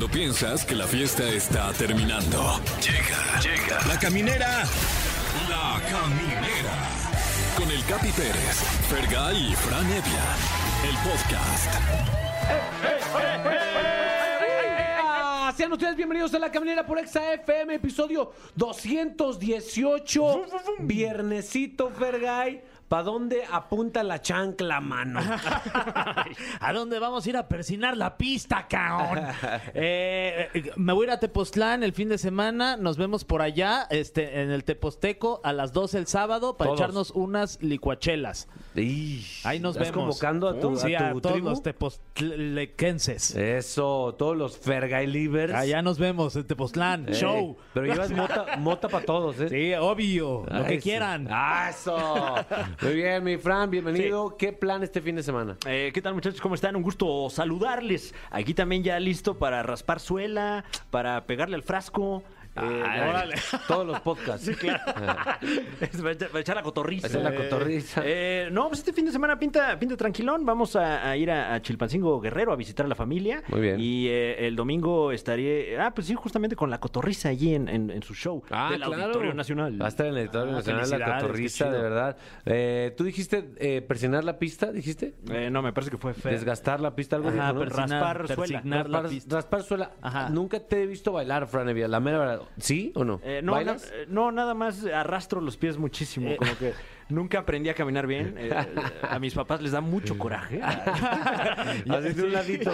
[0.00, 2.58] Cuando piensas que la fiesta está terminando.
[2.80, 3.86] Llega, llega.
[3.86, 4.64] La caminera.
[5.46, 6.72] La caminera.
[7.54, 10.24] Con el Capi Pérez, Fergay y Fran Evia.
[10.88, 11.74] El podcast.
[15.02, 20.46] Ah, Sean ustedes bienvenidos a la caminera por Exa FM, episodio 218.
[20.78, 22.62] Viernesito, Fergay.
[22.90, 25.20] ¿Pa' dónde apunta la chancla, mano?
[26.60, 29.24] ¿A dónde vamos a ir a persinar la pista, cabrón?
[29.74, 32.76] Eh, eh, me voy a ir a Tepoztlán el fin de semana.
[32.76, 36.80] Nos vemos por allá, este, en el Teposteco, a las 12 el sábado, para Todos.
[36.80, 38.48] echarnos unas licuachelas.
[38.74, 39.92] Ahí nos ¿Estás vemos.
[40.18, 41.50] convocando a tu, Sí, a tu todos tribu?
[41.50, 43.34] los tepostlequenses.
[43.36, 45.54] Eso, todos los Fergay Livers.
[45.54, 47.08] Allá nos vemos en Tepoztlán.
[47.08, 47.56] Eh, Show.
[47.72, 49.48] Pero llevas mota, mota para todos, ¿eh?
[49.48, 50.44] Sí, obvio.
[50.50, 50.82] Lo que Eso.
[50.82, 51.28] quieran.
[51.30, 52.34] Ah, eso.
[52.82, 54.36] Muy bien, mi Fran, bienvenido.
[54.38, 55.58] ¿Qué plan este fin de semana?
[55.66, 56.40] Eh, ¿Qué tal muchachos?
[56.40, 56.76] ¿Cómo están?
[56.76, 58.14] Un gusto saludarles.
[58.30, 62.22] Aquí también ya listo para raspar suela, para pegarle al frasco.
[62.56, 63.34] Eh, Ay, órale.
[63.68, 64.46] Todos los podcasts.
[64.46, 64.80] Sí, claro.
[64.94, 67.06] Para echar- echar la cotorriza.
[67.06, 68.02] Es la cotorriza.
[68.04, 70.44] Eh, no, pues este fin de semana pinta, pinta tranquilón.
[70.44, 73.42] Vamos a, a ir a, a Chilpancingo Guerrero a visitar a la familia.
[73.48, 73.76] Muy bien.
[73.80, 77.90] Y eh, el domingo estaré, ah, pues sí, justamente con la cotorriza allí en, en-
[77.90, 79.80] en su show del Auditorio Nacional.
[79.80, 82.16] Va a estar en el Auditorio Ah, Nacional la cotorriza, de verdad.
[82.46, 84.72] Eh, ¿Tú dijiste eh, presionar la pista?
[84.72, 85.14] ¿Dijiste?
[85.30, 86.32] Eh, no, me parece que fue Fer.
[86.32, 87.60] Desgastar la pista, algo Ajá, dijo, ¿no?
[87.60, 88.62] persinar, Raspar suela.
[88.64, 89.36] la Raspar, pista.
[89.36, 89.90] raspar suela.
[90.02, 90.28] Ajá.
[90.30, 92.39] Nunca te he visto bailar, Fran Evia, la mera verdad.
[92.58, 93.20] ¿Sí o no?
[93.24, 93.82] Eh, no, ¿Bailas?
[93.90, 96.34] na- eh, no, nada más arrastro los pies muchísimo.
[96.36, 96.72] Como que
[97.08, 98.34] nunca aprendí a caminar bien.
[98.38, 98.54] Eh,
[99.02, 100.60] a mis papás les da mucho coraje.
[100.62, 102.72] Así de un ladito.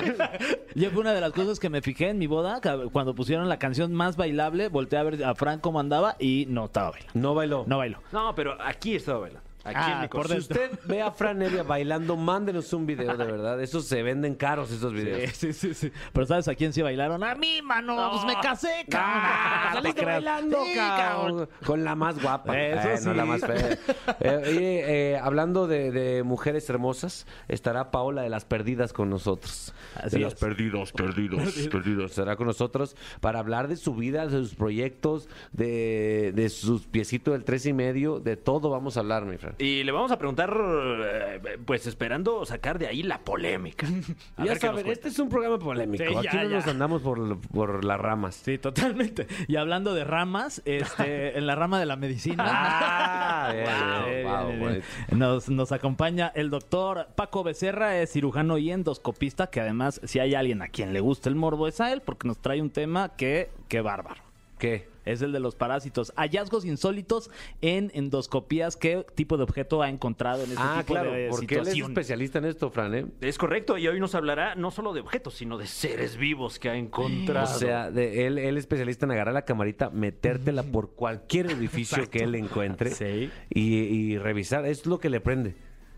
[0.74, 3.48] Yo fue una de las cosas que me fijé en mi boda, que cuando pusieron
[3.48, 7.12] la canción más bailable, volteé a ver a Frank cómo andaba y no estaba bailando.
[7.20, 7.64] No bailó.
[7.66, 7.98] No bailó.
[8.12, 9.45] No, pero aquí estaba bailando.
[9.66, 10.28] Aquí Ah, en por.
[10.28, 13.60] Si usted ve a Fran Evia bailando, mándenos un video, de verdad.
[13.60, 15.32] Esos se venden caros, esos videos.
[15.36, 15.92] Sí, sí, sí.
[16.12, 17.22] Pero ¿sabes a quién sí bailaron?
[17.24, 18.10] A mí, mano.
[18.12, 19.10] Pues me casé, cabrón.
[19.14, 20.24] Ah, No te saliste creas.
[20.24, 21.48] bailando, Sí, cabrón.
[21.64, 22.58] Con la más guapa.
[22.58, 23.78] Eso Eh, No la más fea.
[24.20, 29.74] Eh, oye, eh, hablando de, de mujeres hermosas, estará Paola de las Perdidas con nosotros.
[29.96, 30.38] Así de los es.
[30.40, 32.10] perdidos, perdidos, perdidos.
[32.12, 37.32] Estará con nosotros para hablar de su vida, de sus proyectos, de, de sus piecitos
[37.34, 39.55] del tres y medio, de todo vamos a hablar, mi Fran.
[39.58, 43.86] Y le vamos a preguntar, eh, pues esperando sacar de ahí la polémica.
[44.36, 44.92] A ya ver qué nos saben, cuenta.
[44.92, 46.04] este es un programa polémico.
[46.06, 46.56] Sí, Aquí ya, no ya.
[46.56, 48.34] nos andamos por, por las ramas.
[48.34, 49.26] Sí, totalmente.
[49.48, 52.44] Y hablando de ramas, este, en la rama de la medicina.
[52.46, 54.82] Ah, bien, Wow, bien, wow, bien.
[55.18, 60.34] Nos, nos acompaña el doctor Paco Becerra, es cirujano y endoscopista, que además, si hay
[60.34, 63.10] alguien a quien le gusta el morbo, es a él, porque nos trae un tema
[63.16, 64.20] que, que bárbaro.
[64.58, 64.88] ¿Qué?
[65.06, 66.12] Es el de los parásitos.
[66.16, 67.30] Hallazgos insólitos
[67.62, 68.76] en endoscopías.
[68.76, 71.78] ¿Qué tipo de objeto ha encontrado en este Ah, tipo claro, de porque él es
[71.78, 73.06] especialista en esto, Fran, ¿eh?
[73.20, 76.68] Es correcto, y hoy nos hablará no solo de objetos, sino de seres vivos que
[76.68, 77.54] ha encontrado.
[77.56, 82.10] O sea, de él, él es especialista en agarrar la camarita, metértela por cualquier edificio
[82.10, 83.30] que él encuentre Sí.
[83.50, 84.66] y, y revisar.
[84.66, 85.54] Es lo que le prende.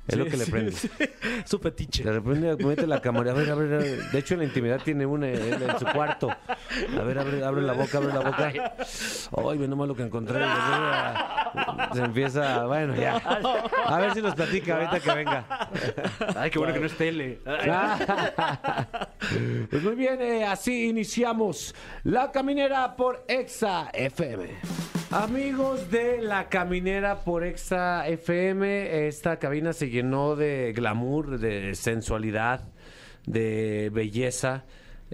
[0.08, 0.72] Es lo que le prende.
[1.44, 2.02] Su fetiche.
[2.02, 3.32] De repente mete la cámara.
[3.32, 4.10] A ver, a ver, a ver.
[4.10, 6.30] De hecho, en la intimidad tiene una en, en su cuarto.
[6.30, 8.48] A ver, abre, abre la boca, abre la boca.
[8.48, 10.42] Ay, ve nomás lo que encontré.
[11.92, 12.64] Se empieza.
[12.66, 13.16] Bueno, ya.
[13.86, 15.44] A ver si nos platica ahorita que venga.
[16.36, 17.40] Ay, qué bueno que no es tele.
[19.70, 21.74] Pues muy bien, eh, así iniciamos
[22.04, 24.48] La Caminera por Exa FM.
[25.10, 32.68] Amigos de La Caminera por Exa FM, esta cabina se llenó de glamour, de sensualidad,
[33.26, 34.64] de belleza,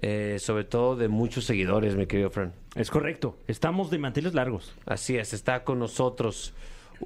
[0.00, 2.52] eh, sobre todo de muchos seguidores, mi querido Fran.
[2.75, 4.75] Es correcto, estamos de manteles largos.
[4.86, 6.54] Así es, está con nosotros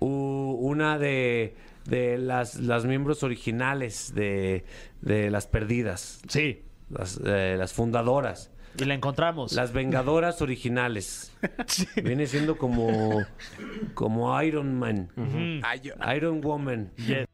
[0.01, 1.55] una de,
[1.87, 4.65] de las, las miembros originales de,
[5.01, 6.63] de Las Perdidas, Sí.
[6.91, 8.51] Las, eh, las fundadoras.
[8.79, 9.53] Y la encontramos.
[9.53, 11.33] Las Vengadoras originales.
[12.03, 13.25] Viene siendo como,
[13.95, 15.11] como Iron Man.
[16.15, 16.93] Iron Woman.
[16.97, 17.27] Yes.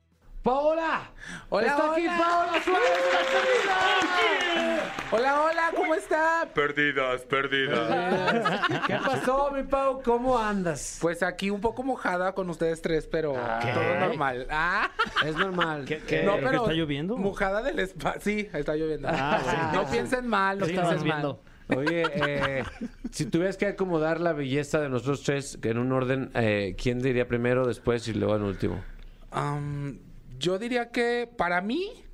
[0.44, 1.10] ¡Paola!
[1.49, 2.19] Hola, ¡Está aquí hola.
[2.19, 6.47] Paola Suárez de las Hola, hola, ¿cómo está?
[6.54, 8.60] Perdidas, perdidas.
[8.86, 10.03] ¿Qué pasó, mi Pau?
[10.03, 10.98] ¿Cómo andas?
[11.01, 14.47] Pues aquí un poco mojada con ustedes tres, pero todo normal.
[14.51, 14.91] Ah,
[15.24, 15.86] Es normal.
[15.86, 16.22] ¿Qué?
[16.27, 17.16] no, ¿Pero está lloviendo?
[17.16, 18.21] Mojada del espacio.
[18.21, 19.09] Sí, está lloviendo.
[19.10, 19.57] Ah, sí.
[19.72, 21.41] No piensen mal, no ¿Qué piensen viendo?
[21.68, 21.78] mal.
[21.78, 22.65] Oye, eh,
[23.10, 27.27] si tuvieras que acomodar la belleza de nosotros tres en un orden, eh, ¿quién diría
[27.27, 28.84] primero, después y luego en último?
[29.30, 29.98] Am,
[30.39, 32.04] yo diría que para mí,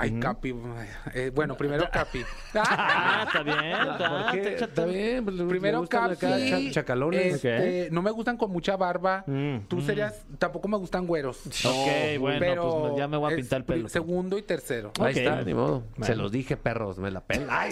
[0.00, 0.54] Ay, Capi.
[1.14, 2.22] eh, bueno, primero Capi.
[2.54, 3.58] Ah, está bien.
[3.92, 4.40] está- ¿Por qué?
[4.40, 5.24] te- Está bien.
[5.24, 6.16] pues, Primero Capi.
[6.16, 7.34] cha- chacalones.
[7.34, 9.24] este, No me gustan con mucha barba.
[9.26, 10.24] Mm, Tú serías.
[10.38, 11.46] Tampoco me gustan güeros.
[11.46, 13.88] Ok, bueno, pero pues ya me voy a pintar el pelo.
[13.88, 14.92] Segundo y tercero.
[15.00, 15.84] Ahí está, ni modo.
[16.02, 17.48] Se los dije, perros, me la pelan.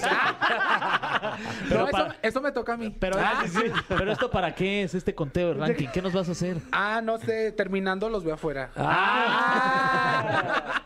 [1.68, 2.94] Pero no, eso, para- eso me toca a mí.
[2.98, 3.42] Pero, ah,
[3.88, 5.88] pero esto para qué es este conteo de ranking?
[5.92, 6.58] ¿Qué nos vas a hacer?
[6.72, 7.52] ah, no sé.
[7.52, 8.70] Terminando los veo afuera.
[8.76, 10.82] Ah.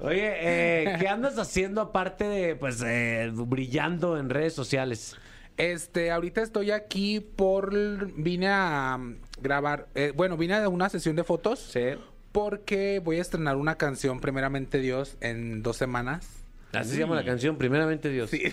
[0.00, 5.16] Oye, eh, ¿qué andas haciendo aparte de, pues, eh, brillando en redes sociales?
[5.56, 7.72] Este, ahorita estoy aquí por.
[8.14, 9.88] Vine a um, grabar.
[9.94, 11.60] eh, bueno, vine a una sesión de fotos.
[11.60, 11.94] Sí.
[12.32, 16.41] Porque voy a estrenar una canción, primeramente Dios, en dos semanas.
[16.72, 18.30] Así se llama la canción, primeramente Dios.
[18.30, 18.42] Sí.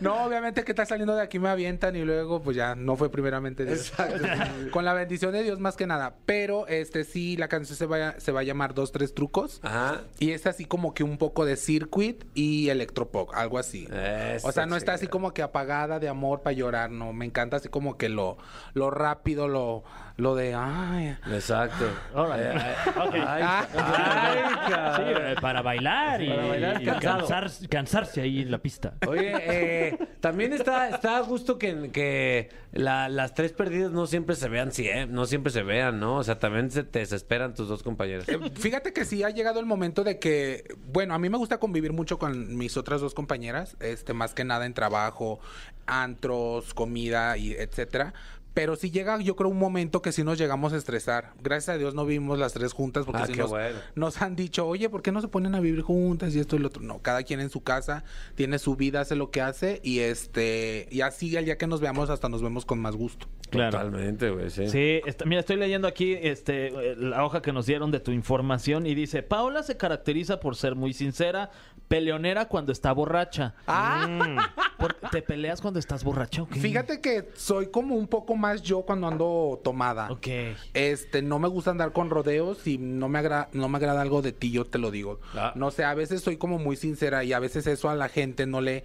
[0.00, 3.10] No, obviamente que está saliendo de aquí me avientan y luego pues ya no fue
[3.10, 3.92] primeramente Dios.
[4.70, 6.14] Con la bendición de Dios más que nada.
[6.24, 9.60] Pero este sí, la canción se va a, se va a llamar Dos, Tres Trucos.
[9.64, 10.02] Ajá.
[10.20, 13.88] Y es así como que un poco de circuit y electropop, algo así.
[13.92, 14.94] Eso, o sea, no está chica.
[14.94, 17.12] así como que apagada de amor para llorar, no.
[17.12, 18.38] Me encanta así como que lo,
[18.74, 19.82] lo rápido, lo,
[20.16, 21.16] lo de ay.
[21.32, 21.86] Exacto.
[21.86, 23.14] Eh, Ok.
[23.14, 23.66] ay, Ah.
[23.74, 25.26] ay, Sí, cabrón.
[25.26, 28.94] eh, para bailar y, Para bailar y cansar- cansarse ahí en la pista.
[29.06, 34.34] Oye, eh, también está, está a gusto que, que la- las tres perdidas no siempre
[34.36, 36.16] se vean, sí, eh, no siempre se vean, ¿no?
[36.16, 38.28] O sea, también se te desesperan tus dos compañeros.
[38.28, 41.58] Eh, Fíjate que sí ha llegado el momento de que, bueno, a mí me gusta
[41.58, 45.40] convivir mucho con mis otras dos compañeras, este, más que nada en trabajo,
[45.86, 48.12] antros, comida y etcétera.
[48.58, 51.32] Pero sí llega, yo creo, un momento que sí nos llegamos a estresar.
[51.40, 53.78] Gracias a Dios no vivimos las tres juntas porque Ah, sí nos, bueno.
[53.94, 56.58] nos han dicho, oye, ¿por qué no se ponen a vivir juntas y esto y
[56.58, 56.82] lo otro?
[56.82, 58.02] No, cada quien en su casa
[58.34, 61.80] tiene su vida, hace lo que hace y este, y así el día que nos
[61.80, 63.28] veamos hasta nos vemos con más gusto.
[63.50, 63.78] Claro.
[63.78, 64.68] Totalmente, güey, sí.
[64.68, 68.86] Sí, está- mira, estoy leyendo aquí este, la hoja que nos dieron de tu información
[68.86, 71.50] y dice, Paula se caracteriza por ser muy sincera,
[71.86, 73.54] peleonera cuando está borracha.
[73.66, 74.52] Ah.
[74.78, 76.60] ¿Por- ¿Te peleas cuando estás borracha o qué?
[76.60, 80.10] Fíjate que soy como un poco más yo cuando ando tomada.
[80.10, 80.26] Ok.
[80.74, 84.22] Este, no me gusta andar con rodeos y no me agrada, no me agrada algo
[84.22, 85.20] de ti, yo te lo digo.
[85.34, 85.52] Ah.
[85.54, 88.46] No sé, a veces soy como muy sincera y a veces eso a la gente
[88.46, 88.84] no le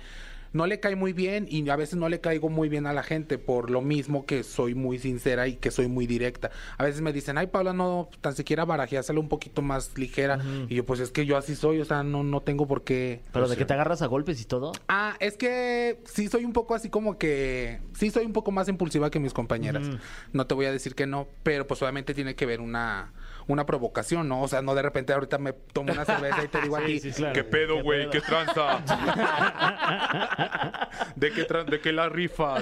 [0.53, 3.03] no le cae muy bien y a veces no le caigo muy bien a la
[3.03, 6.51] gente por lo mismo que soy muy sincera y que soy muy directa.
[6.77, 10.39] A veces me dicen, ay Paula, no, tan siquiera barajeásela un poquito más ligera.
[10.69, 13.21] Y yo, pues es que yo así soy, o sea, no, no tengo por qué.
[13.33, 14.71] ¿Pero de que te agarras a golpes y todo?
[14.87, 17.79] Ah, es que sí soy un poco así como que...
[17.93, 19.89] Sí soy un poco más impulsiva que mis compañeras.
[20.31, 23.11] No te voy a decir que no, pero pues obviamente tiene que ver una,
[23.47, 24.41] una provocación, ¿no?
[24.41, 26.99] O sea, no de repente ahorita me tomo una cerveza y te digo a ti...
[27.11, 27.33] claro.
[27.33, 28.09] ¿Qué pedo, güey?
[28.09, 28.81] ¿Qué tranza?
[31.15, 32.55] ¿De qué, tran- ¿De qué la rifa?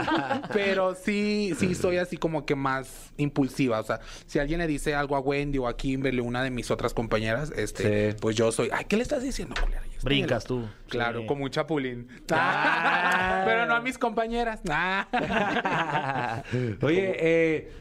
[0.52, 3.80] Pero sí, sí soy así como que más impulsiva.
[3.80, 6.70] O sea, si alguien le dice algo a Wendy o a Kimberly, una de mis
[6.70, 8.16] otras compañeras, este, Sí.
[8.20, 8.70] pues yo soy...
[8.72, 9.82] Ay, ¿qué le estás diciendo, culera?
[10.02, 10.68] Brincas tú.
[10.88, 11.26] Claro, Sí.
[11.26, 12.08] como un chapulín.
[12.32, 14.60] Ah, pero no a mis compañeras.
[14.68, 16.42] Ah.
[16.82, 17.72] Oye, eh,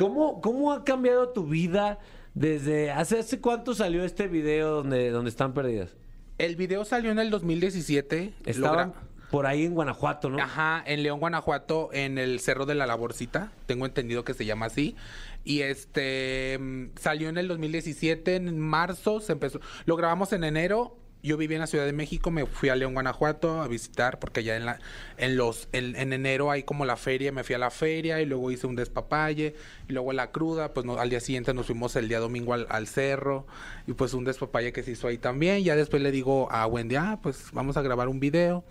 [0.00, 1.98] ¿cómo, ¿cómo ha cambiado tu vida
[2.34, 5.94] desde hace, hace cuánto salió este video donde, donde están perdidas?
[6.38, 8.32] El video salió en el 2017.
[8.44, 8.96] Lo Estaban gra-
[9.30, 10.40] por ahí en Guanajuato, ¿no?
[10.42, 13.52] Ajá, en León, Guanajuato, en el Cerro de la Laborcita.
[13.66, 14.96] Tengo entendido que se llama así.
[15.44, 19.60] Y este mm, salió en el 2017, en marzo, se empezó.
[19.84, 20.96] Lo grabamos en enero.
[21.22, 24.40] Yo viví en la Ciudad de México, me fui a León, Guanajuato a visitar, porque
[24.40, 24.78] allá en la,
[25.18, 28.26] en los, en, en enero hay como la feria, me fui a la feria y
[28.26, 29.54] luego hice un despapalle,
[29.88, 32.66] y luego la cruda, pues no- al día siguiente nos fuimos el día domingo al,
[32.70, 33.46] al cerro,
[33.86, 35.62] y pues un despapalle que se hizo ahí también.
[35.62, 38.64] Ya después le digo a Wendy, ah, pues vamos a grabar un video.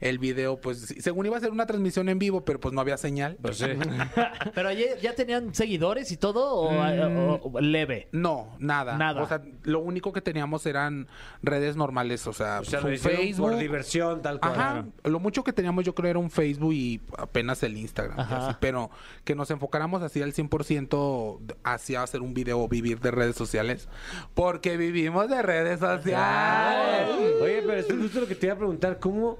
[0.00, 2.96] El video, pues, según iba a ser una transmisión en vivo, pero pues no había
[2.98, 3.36] señal.
[3.42, 3.66] Pues sí.
[4.54, 8.08] ¿Pero ya, ya tenían seguidores y todo o, o- o leve?
[8.12, 8.96] No, nada.
[8.96, 9.22] Nada.
[9.22, 11.08] O sea, lo único que teníamos eran
[11.42, 13.50] redes normales, o sea, O sea, hicieron Facebook.
[13.50, 14.52] por diversión, tal cual.
[14.52, 18.32] Ajá, lo mucho que teníamos yo creo era un Facebook y apenas el Instagram, y
[18.32, 18.90] así, pero
[19.24, 23.88] que nos enfocáramos así al 100% hacia hacer un video o vivir de redes sociales,
[24.34, 27.08] porque vivimos de redes sociales.
[27.42, 29.38] Oye, pero es justo lo que te iba a preguntar, ¿cómo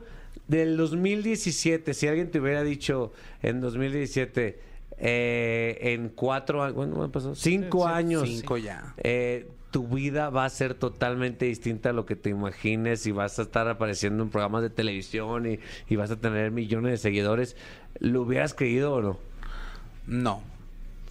[0.49, 4.61] del 2017, si alguien te hubiera dicho en 2017,
[4.99, 7.35] eh, en cuatro años, ¿cuándo han pasado?
[7.35, 8.23] Cinco años.
[8.29, 8.95] Cinco ya.
[8.99, 13.39] eh, tu vida va a ser totalmente distinta a lo que te imagines y vas
[13.39, 17.59] a estar apareciendo en programas de televisión y, y vas a tener millones de seguidores.
[17.99, 19.19] ¿Lo hubieras creído o no?
[20.07, 20.43] No.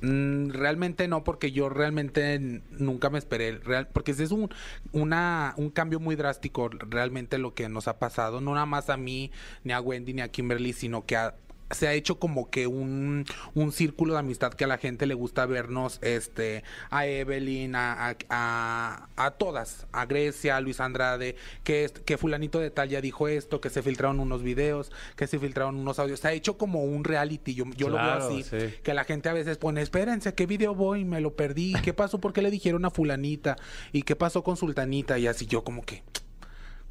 [0.01, 3.59] Mm, realmente no, porque yo realmente nunca me esperé.
[3.59, 4.49] Real, porque ese es un,
[4.93, 8.41] una, un cambio muy drástico realmente lo que nos ha pasado.
[8.41, 9.29] No nada más a mí,
[9.63, 11.35] ni a Wendy, ni a Kimberly, sino que a,
[11.71, 15.13] se ha hecho como que un, un círculo de amistad que a la gente le
[15.15, 21.35] gusta vernos, este, a Evelyn, a, a, a- a todas, a Grecia, a Luis Andrade,
[21.63, 25.25] que, es- que fulanito de tal ya dijo esto, que se filtraron unos videos, que
[25.27, 26.19] se filtraron unos audios.
[26.19, 28.75] Se ha hecho como un reality, yo, yo Claro, lo veo así, sí.
[28.83, 31.03] que la gente a veces pone, espérense, ¿a ¿qué video voy?
[31.05, 31.73] Me lo perdí.
[31.83, 32.19] ¿Qué pasó?
[32.19, 33.55] ¿Por qué le dijeron a fulanita?
[33.91, 35.17] ¿Y qué pasó con sultanita?
[35.17, 36.03] Y así yo como que...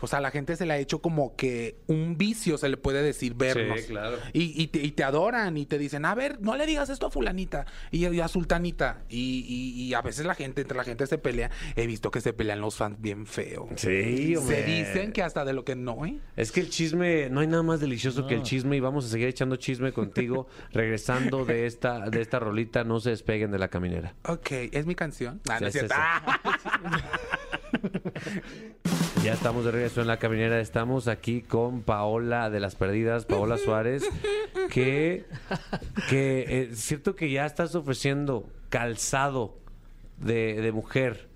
[0.04, 2.76] O sea, a la gente se le ha hecho como que un vicio, se le
[2.76, 3.80] puede decir, vernos.
[3.80, 4.18] Sí, claro.
[4.32, 7.06] Y, y te, y te adoran y te dicen, a ver, no le digas esto
[7.06, 9.02] a fulanita y, y a sultanita.
[9.08, 11.50] Y, y- y a veces la gente, entre la gente se pelea.
[11.76, 13.68] He visto que se pelean los fans bien feo.
[13.76, 14.56] Sí, hombre.
[14.56, 16.18] Se dicen que hasta de lo que no, ¿eh?
[16.36, 19.08] Es que el chisme, no hay nada más delicioso que el chisme y vamos a
[19.08, 23.68] seguir echando chisme contigo regresando de esta de esta rolita, no se despeguen de la
[23.68, 24.14] caminera.
[24.28, 25.40] Ok, es mi canción.
[25.48, 25.94] Ah, no Sí, es sí, cierto.
[29.24, 33.56] Ya estamos de regreso en la caminera, estamos aquí con Paola de las Perdidas, Paola
[33.56, 34.04] Suárez,
[34.70, 35.24] que,
[36.10, 39.56] que eh, es cierto que ya estás ofreciendo calzado
[40.18, 41.30] de, de mujer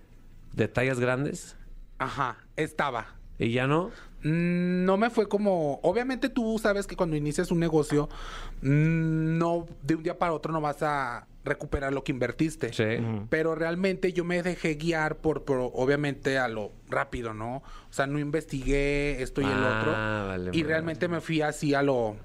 [0.53, 1.57] de tallas grandes
[1.99, 3.15] Ajá, estaba.
[3.39, 3.91] y ya no.
[4.23, 5.81] Mm, No me fue como.
[5.83, 8.09] Obviamente tú sabes que cuando inicias un negocio,
[8.61, 12.73] mm, no de un día para otro no vas a recuperar lo que invertiste.
[12.73, 12.85] Sí.
[13.31, 17.57] Pero realmente yo me dejé guiar por, por, obviamente, a lo rápido, ¿no?
[17.57, 19.93] O sea, no investigué esto y el Ah, otro.
[20.29, 20.65] vale, y vale.
[20.65, 22.17] realmente me fui así a lo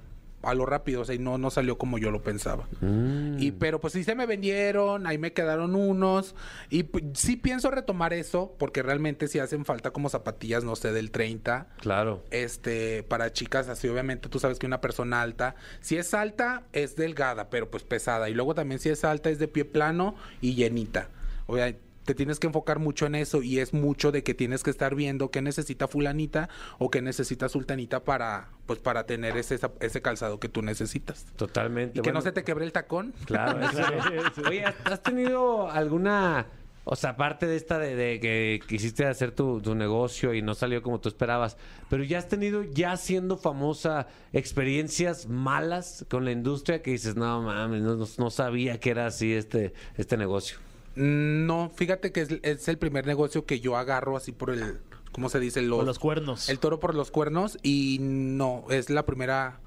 [0.43, 2.67] a lo rápido, o sea, y no, no salió como yo lo pensaba.
[2.81, 3.37] Mm.
[3.39, 6.35] Y pero pues sí se me vendieron, ahí me quedaron unos
[6.69, 10.91] y pues, sí pienso retomar eso porque realmente sí hacen falta como zapatillas, no sé,
[10.91, 12.23] del 30 Claro.
[12.31, 16.95] este para chicas así obviamente tú sabes que una persona alta si es alta es
[16.95, 20.55] delgada pero pues pesada y luego también si es alta es de pie plano y
[20.55, 21.09] llenita
[21.47, 21.73] o sea
[22.05, 24.95] te tienes que enfocar mucho en eso y es mucho de que tienes que estar
[24.95, 30.39] viendo qué necesita fulanita o qué necesita sultanita para pues para tener ese ese calzado
[30.39, 31.99] que tú necesitas Totalmente.
[31.99, 34.41] y que no se te quebre el tacón Claro, eso.
[34.49, 36.47] Oye, ¿has- ¿has tenido alguna,
[36.85, 40.55] o sea, aparte de esta de, de que quisiste hacer tu, tu negocio y no
[40.55, 41.57] salió como tú esperabas,
[41.89, 47.41] pero ya has tenido, ya siendo famosa, experiencias malas con la industria que dices, no
[47.41, 50.57] mames, no, no- no sabía que era así este, este negocio?
[50.95, 54.79] No fíjate que es, es el primer negocio que yo agarro así por el
[55.13, 56.49] cómo se dice Con los cuernos.
[56.49, 59.61] El toro por los cuernos y no, es la primera...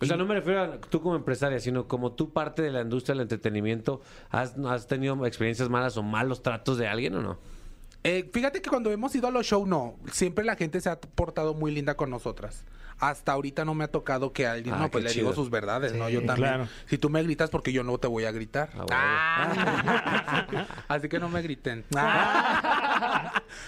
[0.00, 2.80] O sea, no me refiero a tú como empresaria, sino como tú parte de la
[2.80, 4.00] industria del entretenimiento,
[4.30, 7.38] ¿has, has tenido experiencias malas o malos tratos de alguien o no?
[8.02, 9.96] Eh, fíjate que cuando hemos ido a los shows, no.
[10.10, 12.64] Siempre la gente se ha portado muy linda con nosotras.
[12.98, 15.24] Hasta ahorita no me ha tocado que alguien, Ah, no, pues le chido.
[15.30, 16.08] digo sus verdades, ¿no?
[16.08, 16.36] Yo también.
[16.36, 16.68] claro.
[16.86, 18.70] Si tú me gritas, porque yo no te voy a gritar.
[18.90, 20.66] Ah, Ah.
[20.88, 21.84] Así que no me griten.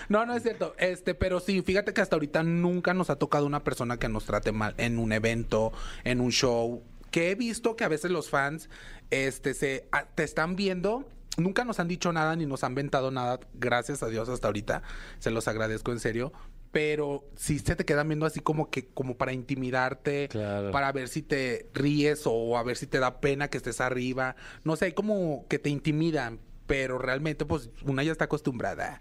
[0.09, 0.75] no, no es cierto.
[0.79, 4.25] Este, pero sí, fíjate que hasta ahorita nunca nos ha tocado una persona que nos
[4.25, 5.73] trate mal en un evento,
[6.05, 6.83] en un show.
[7.11, 8.69] Que he visto que a veces los fans,
[9.11, 11.09] este, se a- te están viendo.
[11.39, 14.83] Nunca nos han dicho nada ni nos han ventado nada, gracias a Dios hasta ahorita.
[15.19, 16.33] Se los agradezco en serio.
[16.77, 20.73] Pero sí se te quedan viendo así como que, como para intimidarte, Claro.
[20.73, 24.37] para ver si te ríes o a ver si te da pena que estés arriba.
[24.63, 29.01] No sé, hay como que te intimidan, pero realmente pues una ya está acostumbrada.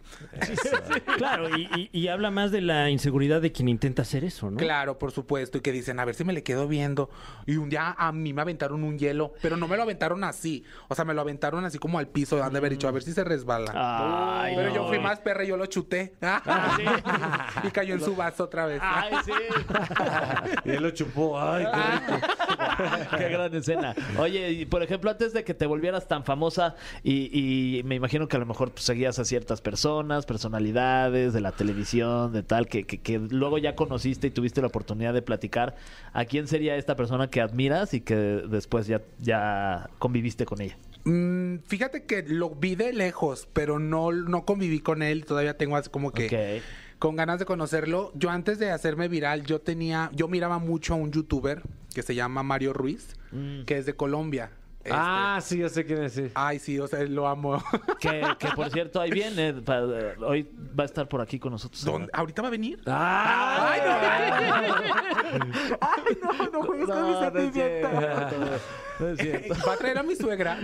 [1.17, 4.57] Claro, y, y- y habla más de la inseguridad de quien intenta hacer eso, ¿no?
[4.57, 7.09] Claro, por supuesto, y que dicen, a ver si me le quedo viendo.
[7.45, 10.63] Y un día a mí me aventaron un hielo, pero no me lo aventaron así.
[10.87, 13.03] O sea, me lo aventaron así como al piso, han de haber dicho, a ver
[13.03, 13.71] si se resbala.
[14.43, 16.15] Ay, pero yo fui más perra y yo lo chuté.
[17.63, 18.79] y cayó en su vaso otra vez.
[18.83, 19.31] Ay, sí.
[20.65, 22.27] y él lo chupó, ay, qué rico.
[23.17, 23.95] Qué gran escena.
[24.19, 27.54] Oye, y por ejemplo, antes de que te volvieras tan famosa y, y
[27.85, 32.33] me imagino que a lo mejor pues, seguías a ciertas personas, personalidades de la televisión,
[32.33, 35.75] de tal, que, que- que luego ya conociste y tuviste la oportunidad de platicar,
[36.13, 40.77] ¿a quién sería esta persona que admiras y que después ya, ya conviviste con ella?
[41.05, 45.25] Mm, fíjate que lo vi de lejos, pero no, no conviví con él.
[45.25, 46.61] Todavía tengo así como que
[46.97, 48.11] con ganas de conocerlo.
[48.15, 51.61] Yo antes de hacerme viral, yo tenía, yo miraba mucho a un youtuber
[51.93, 53.15] que se llama Mario Ruiz,
[53.65, 54.49] que es de Colombia.
[54.85, 56.29] Este, Ah, sí, yo sé quién es, sí.
[56.35, 57.61] Ay, sí, o sea, lo amo.
[57.99, 59.81] Que, que, por cierto, ahí viene, pa-
[60.25, 60.47] hoy
[60.79, 61.83] va a estar por aquí con nosotros.
[61.83, 62.09] ¿Dónde?
[62.13, 62.79] ¿Ahorita va a venir?
[62.85, 65.77] Ah, Ay, no.
[65.81, 68.61] Ay, no, no juegues con mis sentimientos.
[68.99, 69.55] No es cierto.
[69.67, 70.59] Va a traer a mi suegra.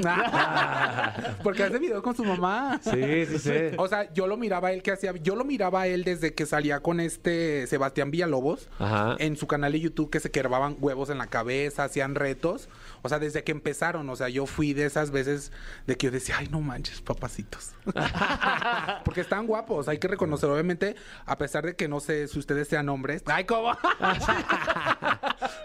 [1.44, 2.80] Porque hace video con su mamá.
[2.84, 3.52] Sí, sí, sí.
[3.78, 6.34] O sea, yo lo miraba a él que hacía, yo lo miraba a él desde
[6.34, 9.16] que salía con este Sebastián Villalobos Ajá.
[9.20, 12.70] en su canal de YouTube que se quebraban huevos en la cabeza, hacían retos.
[13.02, 15.52] O sea, desde que empezaron, o sea, yo fui de esas veces
[15.88, 17.72] de que yo decía, ay, no manches, papacitos.
[19.06, 20.96] Porque están guapos, hay que reconocer, obviamente,
[21.26, 23.24] a pesar de que no sé si ustedes sean hombres.
[23.26, 23.72] Ay, ¿cómo?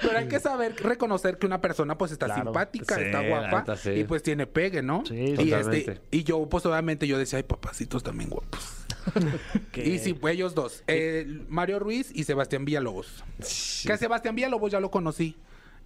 [0.03, 2.45] Pero hay que saber reconocer que una persona pues está Claro.
[2.45, 3.91] simpática, Sí, está guapa neta, sí.
[3.91, 5.05] y pues tiene pegue, ¿no?
[5.07, 8.61] Sí, y, este, y yo pues obviamente yo decía, ay, papacitos también guapos.
[9.75, 10.83] Y sí, pues ellos dos.
[10.89, 13.23] Eh, Mario Ruiz y Sebastián Villalobos.
[13.39, 15.37] Que Sebastián Villalobos ya lo conocí.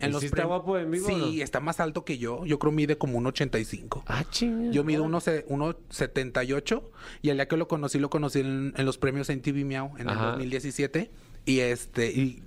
[0.01, 1.43] ¿Y sí está guapo en vivo o Sí, no?
[1.45, 2.47] está más alto que yo.
[2.47, 4.05] Yo creo mide como un 85.
[4.07, 4.71] Ah, chinga.
[4.73, 6.83] Yo mido unos se- 1.78
[7.21, 9.93] y el día que lo conocí, lo conocí en, en los premios en TV Miau
[9.99, 10.21] en Ajá.
[10.21, 11.11] el 2017
[11.45, 12.43] y este y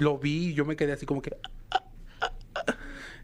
[0.00, 1.36] lo vi y yo me quedé así como que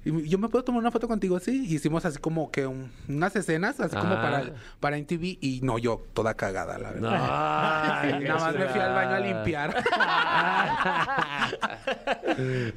[0.04, 3.34] y yo me puedo tomar una foto contigo así hicimos así como que un- unas
[3.34, 4.22] escenas así como Ah.
[4.22, 7.10] para para en TV y no yo toda cagada la verdad.
[8.22, 9.74] nada más me fui al baño a limpiar.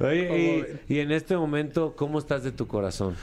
[0.00, 3.14] Oye, y, y en este momento, ¿cómo estás de tu corazón?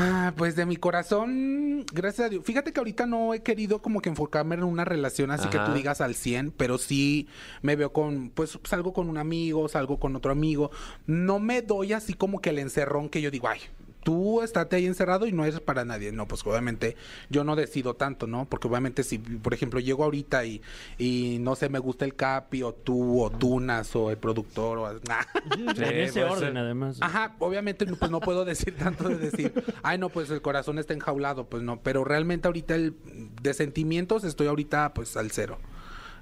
[0.00, 2.44] Ah, pues de mi corazón, gracias a Dios.
[2.44, 5.72] Fíjate que ahorita no he querido como que enfocarme en una relación así que tú
[5.72, 7.26] digas al 100, pero sí
[7.62, 10.70] me veo con, pues salgo con un amigo, salgo con otro amigo.
[11.06, 13.58] No me doy así como que el encerrón que yo digo, ay,
[14.02, 16.12] tú estate ahí encerrado y no eres para nadie.
[16.12, 16.96] No, pues obviamente
[17.30, 18.46] yo no decido tanto, ¿no?
[18.48, 20.62] Porque obviamente si, por ejemplo, llego ahorita y,
[20.98, 24.92] y no sé, me gusta el Capi o tú o Tunas o el productor o...
[25.08, 25.22] nah.
[25.56, 26.98] en ese orden, además.
[27.00, 29.52] Ajá, obviamente no, pues no puedo decir tanto de decir,
[29.82, 32.94] ay no, pues el corazón está enjaulado, pues no, pero realmente ahorita el
[33.42, 35.58] de sentimientos estoy ahorita pues al cero.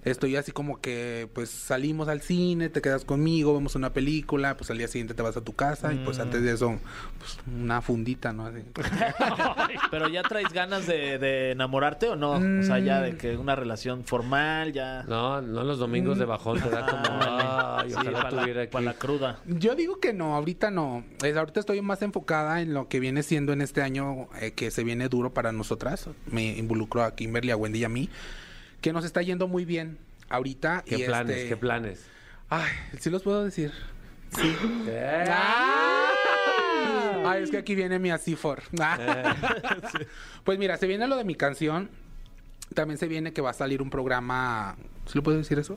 [0.07, 4.71] Estoy así como que pues salimos al cine, te quedas conmigo, vemos una película, pues
[4.71, 6.79] al día siguiente te vas a tu casa y pues antes de eso
[7.19, 8.47] pues una fundita, ¿no?
[8.47, 8.61] Así.
[9.91, 12.33] Pero ya traes ganas de, de enamorarte o no?
[12.33, 13.03] O sea, ya Mm.
[13.03, 15.03] de que una relación formal, ya.
[15.09, 18.81] No, no los domingos de bajón te da como, ay, Sí, ojalá para tuviera la,
[18.81, 19.39] la cruda.
[19.47, 21.05] Yo digo que no, ahorita no.
[21.23, 24.71] Es, ahorita estoy más enfocada en lo que viene siendo en este año eh, que
[24.71, 26.09] se viene duro para nosotras.
[26.31, 28.09] Me involucro a Kimberly, a Wendy y a mí.
[28.87, 30.85] Que nos está yendo muy bien ahorita.
[30.87, 31.37] ¿Qué y planes?
[31.37, 32.07] este- ¿Qué planes?
[32.49, 33.73] Ay, sí los puedo decir.
[34.31, 34.55] Sí.
[37.25, 38.63] Ay, es que aquí viene mi Asifor.
[40.45, 41.91] Pues mira, se viene lo de mi canción.
[42.75, 44.77] También se viene que va a salir un programa.
[45.07, 45.77] ¿Sí lo puedo decir eso?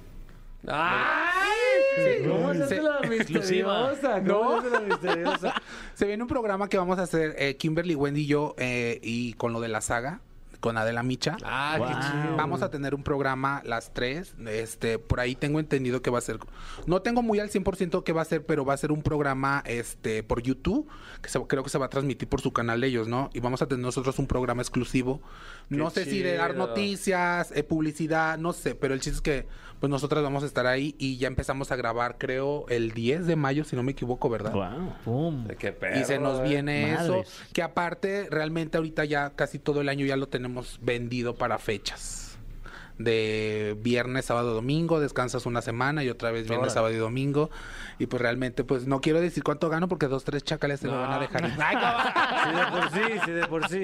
[0.67, 2.27] ¡Ay!
[2.27, 4.23] ¿Cómo se hace la misteriosa?
[4.23, 5.61] ¿Cómo se hace la misteriosa?
[5.95, 9.33] Se viene un programa que vamos a hacer eh, Kimberly, Wendy y yo eh, y
[9.33, 10.21] con lo de la saga,
[10.59, 11.37] con Adela Micha.
[11.43, 12.01] Ah, qué Wow.
[12.23, 12.35] chido.
[12.37, 14.35] Vamos a tener un programa las tres.
[14.47, 16.39] Este, por ahí tengo entendido que va a ser.
[16.85, 19.63] No tengo muy al 100% qué va a ser, pero va a ser un programa
[19.65, 20.87] este por YouTube,
[21.21, 23.29] que se- creo que se va a transmitir por su canal de ellos, ¿no?
[23.33, 25.21] Y vamos a tener nosotros un programa exclusivo.
[25.69, 29.47] no sé si de dar noticias, eh, publicidad, no sé, pero el chiste es que
[29.79, 33.35] pues nosotras vamos a estar ahí y ya empezamos a grabar, creo, el 10 de
[33.35, 34.51] mayo, si no me equivoco, ¿verdad?
[34.53, 34.93] Wow.
[35.05, 35.47] Pum.
[35.57, 36.43] Qué perro, Y se nos eh.
[36.43, 41.35] viene eso, que aparte realmente ahorita ya casi todo el año ya lo tenemos vendido
[41.35, 42.25] para fechas.
[42.97, 46.73] De viernes, sábado, domingo, descansas una semana y otra vez viernes, Órale.
[46.73, 47.49] sábado y domingo.
[47.97, 50.93] Y pues realmente pues no quiero decir cuánto gano porque dos, tres chacales se me
[50.95, 50.99] No.
[50.99, 51.45] van a dejar.
[51.61, 52.43] Ay, no.
[52.43, 53.83] Sí, de por sí, sí, de por sí.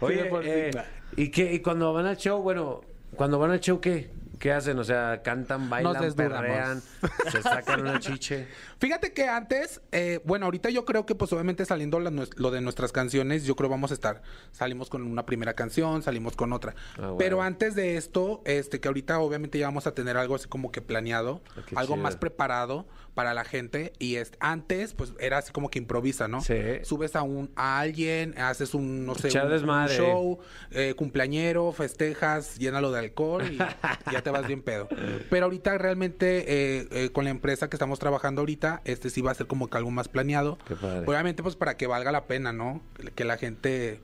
[0.00, 0.50] Oye, de por sí.
[0.52, 0.70] eh,
[1.16, 1.54] ¿y qué?
[1.54, 2.82] ¿Y cuando van al show, bueno,
[3.16, 4.10] cuando van al show, qué?
[4.40, 4.78] ¿Qué hacen?
[4.78, 6.82] O sea, cantan, bailan, perrean,
[7.30, 8.48] se sacan una chiche.
[8.80, 12.62] Fíjate que antes, eh, bueno, ahorita yo creo que pues obviamente saliendo la lo de
[12.62, 16.74] nuestras canciones, yo creo vamos a estar, salimos con una primera canción, salimos con otra.
[16.94, 17.16] Ah, bueno.
[17.18, 20.72] Pero antes de esto, este, que ahorita obviamente ya vamos a tener algo así como
[20.72, 22.02] que planeado, Ah, algo chido.
[22.02, 22.86] más preparado
[23.20, 23.92] para la gente.
[23.98, 26.40] Y es, antes, pues era así como que improvisa, ¿no?
[26.40, 26.54] Sí.
[26.84, 30.38] Subes a un, a alguien, haces un, no sé, un, show,
[30.70, 33.58] eh, cumpleañero, festejas, llénalo de alcohol y
[34.10, 34.88] ya te vas bien pedo.
[35.28, 39.32] Pero ahorita realmente eh, eh, con la empresa que estamos trabajando ahorita, este sí va
[39.32, 40.56] a ser como que algo más planeado.
[40.66, 41.04] Qué padre.
[41.06, 42.80] Obviamente pues para que valga la pena, ¿no?
[43.16, 44.00] Que la gente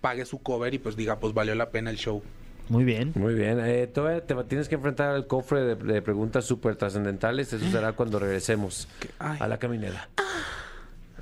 [0.00, 2.22] pague su cover y pues diga, pues valió la pena el show.
[2.68, 3.12] Muy bien.
[3.14, 3.60] Muy bien.
[3.60, 7.52] Eh, todavía te tienes que enfrentar al cofre de, de preguntas súper trascendentales.
[7.52, 10.08] Eso será cuando regresemos a la caminera.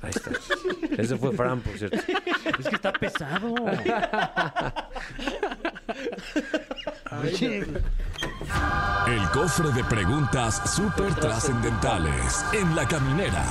[0.01, 0.31] Ahí está.
[1.01, 1.97] Ese fue Fran, por cierto.
[2.59, 3.55] Es que está pesado.
[7.21, 7.65] Oye,
[9.07, 13.45] El cofre de preguntas súper trascendentales en la caminera.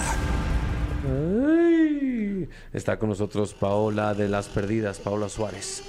[1.05, 2.49] Ay.
[2.73, 5.83] Está con nosotros Paola de las Perdidas, Paola Suárez.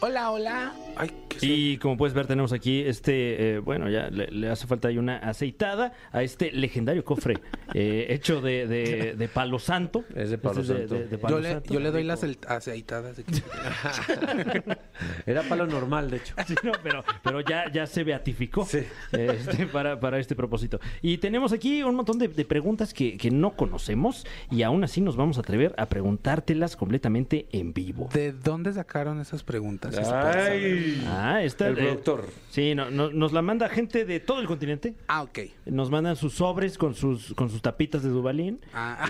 [0.00, 0.72] Hola, hola.
[0.96, 4.66] Ay, qué Y como puedes ver, tenemos aquí este, eh, bueno, ya le, le hace
[4.68, 7.38] falta ahí una aceitada a este legendario cofre
[7.74, 10.04] eh, hecho de, de- de palo santo.
[10.14, 10.94] Es de palo Este santo.
[10.94, 11.74] de palo yo le, santo.
[11.74, 13.16] yo le doy las aceitadas.
[15.26, 16.34] Era palo normal, de hecho.
[16.46, 18.80] Sí, no, pero, pero ya, ya se beatificó Sí.
[19.12, 20.78] este, para, para este propósito.
[21.02, 25.00] Y tenemos aquí un montón de, de preguntas que, que no conocemos y aún así
[25.00, 28.08] nos vamos a atrever a preguntártelas completamente en vivo.
[28.12, 29.87] ¿De dónde sacaron esas preguntas?
[29.92, 30.50] Saber.
[30.52, 31.06] Ay.
[31.08, 32.26] Ah, esta, El eh, productor.
[32.50, 34.94] sí, no, no- nos la manda gente de todo el continente.
[35.08, 35.38] Ah, ok.
[35.66, 38.60] Nos mandan sus sobres con sus, con sus tapitas de Dubalín.
[38.74, 39.08] Ah,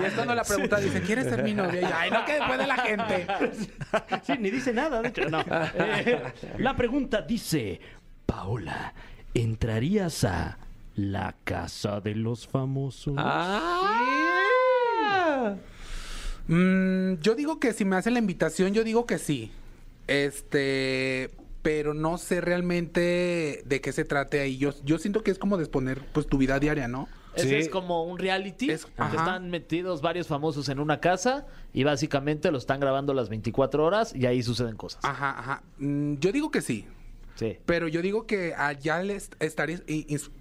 [0.00, 1.82] y es cuando la pregunta dice, ¿quieres ser mi novia?
[1.82, 3.26] Y, Ay, no, que después de la gente.
[4.24, 5.40] Sí, ni dice nada, de hecho, no.
[5.74, 6.22] Eh,
[6.58, 7.80] la pregunta dice,
[8.26, 8.94] Paola,
[9.34, 10.58] ¿entrarías a
[10.96, 13.14] la casa de los famosos?
[13.18, 13.80] Ah.
[16.48, 19.50] Mm, yo digo que si me hacen la invitación, yo digo que sí.
[20.06, 21.30] Este,
[21.62, 24.58] pero no sé realmente de qué se trate ahí.
[24.58, 27.08] Yo, yo siento que es como de exponer pues tu vida diaria, ¿no?
[27.34, 27.54] Ese Sí.
[27.56, 28.70] es como un reality.
[28.70, 29.16] Es- que ajá.
[29.16, 34.14] están metidos varios famosos en una casa y básicamente lo están grabando las 24 horas
[34.14, 35.00] y ahí suceden cosas.
[35.04, 35.62] Ajá, ajá.
[35.78, 36.86] Mm, yo digo que sí.
[37.34, 37.58] Sí.
[37.66, 39.80] Pero yo digo que allá les estaré,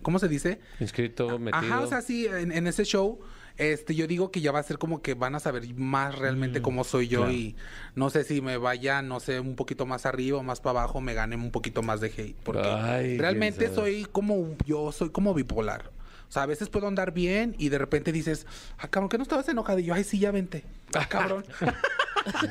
[0.03, 0.59] ¿cómo se dice?
[0.79, 1.57] Inscrito, metido.
[1.63, 3.19] Ajá, o sea, sí, en, en ese show,
[3.57, 6.61] este, yo digo que ya va a ser como que van a saber más realmente
[6.61, 7.55] cómo soy yo y
[7.95, 11.01] no sé si me vaya, no sé, un poquito más arriba o más para abajo,
[11.01, 12.35] me ganen un poquito más de hate.
[12.43, 15.91] Porque Ay, realmente soy como, yo soy como bipolar.
[16.27, 18.47] O sea, a veces puedo andar bien y de repente dices,
[18.79, 19.77] ah, cabrón, que no estabas enojado?
[19.77, 20.63] Y yo, ay, sí, ya vente.
[20.95, 21.45] Ah, cabrón.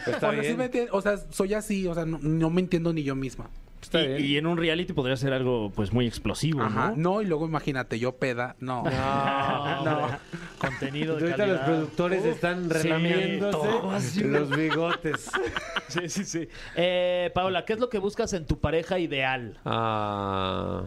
[0.07, 0.57] Está o, sea, sí bien.
[0.57, 3.51] me entiendes, o sea, soy así, o sea, no, no me entiendo ni yo misma.
[3.83, 4.25] Está y, bien.
[4.25, 7.14] y en un reality podría ser algo pues muy explosivo, Ajá, ¿no?
[7.16, 8.85] no, y luego imagínate, yo peda, no.
[8.85, 10.09] No,
[10.59, 11.64] Contenido de Ahorita los calidad.
[11.66, 14.21] productores están sí, relamiéndose así.
[14.25, 15.31] los bigotes.
[15.88, 16.49] Sí, sí, sí.
[16.75, 19.59] Eh, Paola, ¿qué es lo que buscas en tu pareja ideal?
[19.66, 20.85] Ah.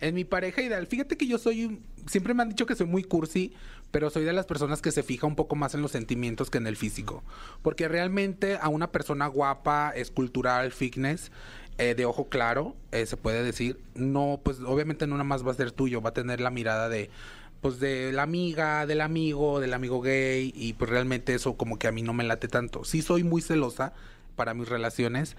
[0.00, 3.02] En mi pareja ideal, fíjate que yo soy, siempre me han dicho que soy muy
[3.02, 3.52] cursi,
[3.90, 6.58] pero soy de las personas que se fija un poco más en los sentimientos que
[6.58, 7.24] en el físico.
[7.62, 11.32] Porque realmente a una persona guapa, escultural, fitness,
[11.78, 15.52] eh, de ojo claro, eh, se puede decir, no, pues obviamente no nada más va
[15.52, 17.08] a ser tuyo, va a tener la mirada de,
[17.60, 21.88] pues de la amiga, del amigo, del amigo gay, y pues realmente eso como que
[21.88, 22.84] a mí no me late tanto.
[22.84, 23.92] Sí soy muy celosa
[24.36, 25.36] para mis relaciones,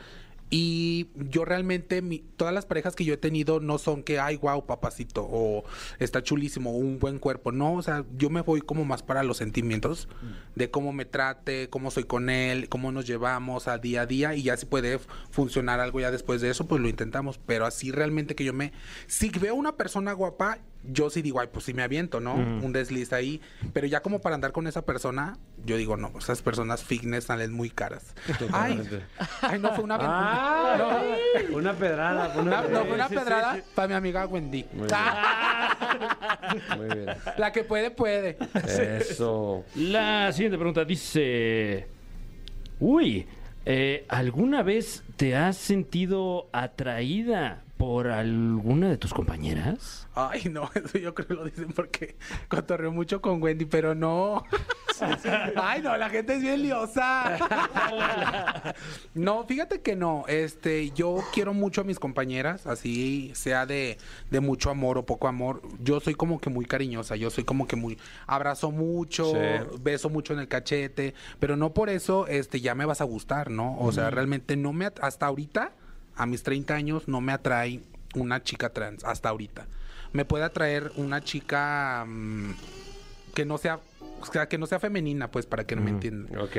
[0.49, 4.37] y yo realmente, mi- todas las parejas que yo he tenido no son que, ay,
[4.37, 5.63] wow, papacito, o
[5.99, 7.51] está chulísimo, o un buen cuerpo.
[7.51, 10.07] No, o sea, yo me voy como más para los sentimientos
[10.55, 14.35] de cómo me trate, cómo soy con él, cómo nos llevamos a día a día,
[14.35, 17.39] y ya si puede funcionar algo ya después de eso, pues lo intentamos.
[17.45, 18.73] Pero así realmente que yo me.
[19.07, 22.35] Si veo una persona guapa, yo sí digo, ay, pues sí me aviento, ¿no?
[22.35, 23.41] Un desliz ahí.
[23.73, 27.51] Pero ya como para andar con esa persona, yo digo, no, esas personas fitness salen
[27.53, 28.15] muy caras.
[28.53, 28.81] Ay,
[29.59, 30.31] no, fue una aventura.
[30.31, 30.77] Ah,
[31.53, 32.33] una pedrada.
[32.39, 33.61] Una, no, fue una Sí, sí, pedrada sí.
[33.75, 34.65] para mi amiga Wendy.
[34.73, 34.99] Muy bien.
[36.77, 37.15] Muy bien.
[37.37, 38.37] La que puede, puede.
[38.65, 39.65] Eso.
[39.75, 41.87] La siguiente pregunta dice:
[42.79, 43.27] Uy,
[43.65, 50.05] eh, ¿alguna vez te has sentido atraída por alguna de tus compañeras?
[50.13, 52.17] Ay, no, eso yo creo que lo dicen porque
[52.49, 54.43] cotorreo mucho con Wendy, pero no.
[55.55, 57.37] Ay, no, la gente es bien liosa.
[59.13, 60.25] No, fíjate que no.
[60.27, 63.97] Este, yo quiero mucho a mis compañeras, así sea de,
[64.29, 65.61] de mucho amor o poco amor.
[65.79, 69.37] Yo soy como que muy cariñosa, yo soy como que muy abrazo mucho, Sí.
[69.81, 73.49] beso mucho en el cachete, pero no por eso este ya me vas a gustar,
[73.49, 73.77] ¿no?
[73.79, 75.71] O sea, realmente no me hasta ahorita
[76.19, 77.79] a mis 30 años no me atrae
[78.15, 79.67] una chica trans hasta ahorita.
[80.13, 82.51] Me puede atraer una chica mm,
[83.33, 83.79] que no sea
[84.21, 86.37] o sea, que no sea femenina, pues para que no me entiendan.
[86.39, 86.57] Ok.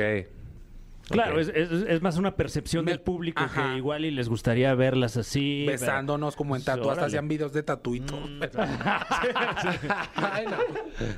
[1.09, 3.71] Claro, es, es- es más una percepción Me- del público Ajá.
[3.71, 5.65] que igual y les gustaría verlas así.
[5.67, 8.21] ver- Besándonos como en tatu, hasta hacían videos de tatu y todo.
[10.15, 10.57] Ay, no.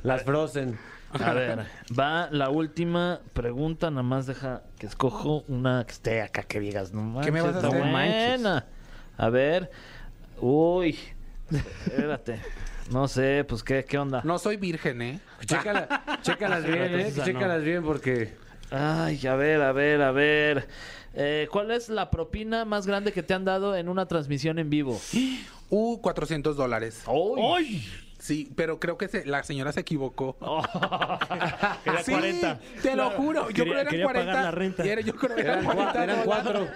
[0.04, 0.78] Las Frozen.
[1.22, 1.66] A ver,
[1.98, 3.90] va la última pregunta.
[3.92, 6.94] Nada más deja que escojo una que esté acá que digas.
[6.94, 7.92] No ¿Qué me manches, vas a hacer?
[7.92, 8.66] buena.
[9.18, 9.72] A ver.
[10.40, 10.98] Uy.
[11.52, 12.42] Espérate.
[12.92, 14.22] No sé, pues qué, qué onda.
[14.24, 15.20] No soy virgen, ¿eh?
[15.46, 17.08] Chécala, chécalas bien, ¿eh?
[17.08, 17.26] Esa no.
[17.26, 18.34] Chécalas bien porque...
[18.72, 20.68] Ay, a ver, a ver, a ver.
[21.14, 24.70] Eh, ¿Cuál es la propina más grande que te han dado en una transmisión en
[24.70, 25.00] vivo?
[25.76, 27.04] Uh, 400 dólares.
[27.08, 27.84] ¡Ay!
[28.24, 30.38] Sí, pero creo que se- la señora se equivocó.
[31.86, 32.58] Era sí, 40.
[32.82, 33.50] te lo juro.
[33.50, 34.32] Yo Quería- creo que eran 40.
[34.32, 34.84] pagar la renta.
[34.86, 36.70] era- yo creo que eran, Eran cua- 40 eran dólares.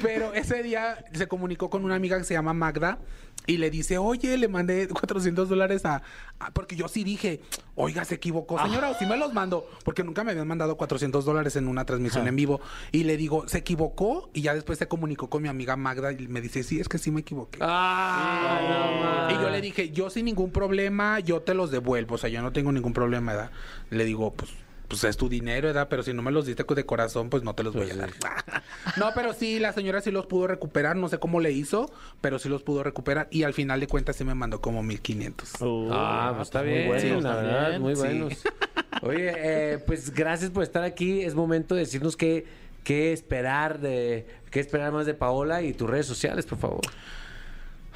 [0.00, 2.98] Pero ese día se comunicó con una amiga que se llama Magda
[3.46, 6.02] y le dice, oye, le mandé 400 dólares a,
[6.38, 7.40] a- Porque yo sí dije,
[7.74, 9.68] oiga, se equivocó, señora, o sí me los mando.
[9.84, 12.60] Porque nunca me habían mandado 400 dólares en una transmisión en vivo.
[12.92, 14.30] Y le digo, ¿se equivocó?
[14.32, 16.98] Y ya después se comunicó con mi amiga Magda y me dice, sí, es que
[16.98, 17.58] sí me equivoqué.
[17.62, 22.16] Ah, no, Y yo le dije, yo sin ningún problema, yo te los devuelvo.
[22.16, 23.50] O sea, yo no tengo ningún problema, ¿verdad?
[23.90, 24.50] Le digo, pues,
[24.88, 25.88] pues es tu dinero, ¿verdad?
[25.88, 28.10] Pero si no me los diste de corazón, pues no te los voy a dar.
[28.96, 30.96] no, pero sí, la señora sí los pudo recuperar.
[30.96, 33.28] No sé cómo le hizo, pero sí los pudo recuperar.
[33.30, 35.60] Y al final de cuentas sí me mandó como 1500.
[35.60, 38.00] Uy, Ah, pues está muy bien, buenos la verdad, muy sí.
[38.00, 38.32] buenos.
[39.02, 41.22] Oye, eh, pues gracias por estar aquí.
[41.22, 42.46] Es momento de decirnos qué,
[42.84, 46.80] qué esperar de qué esperar más de Paola y tus redes sociales, por favor.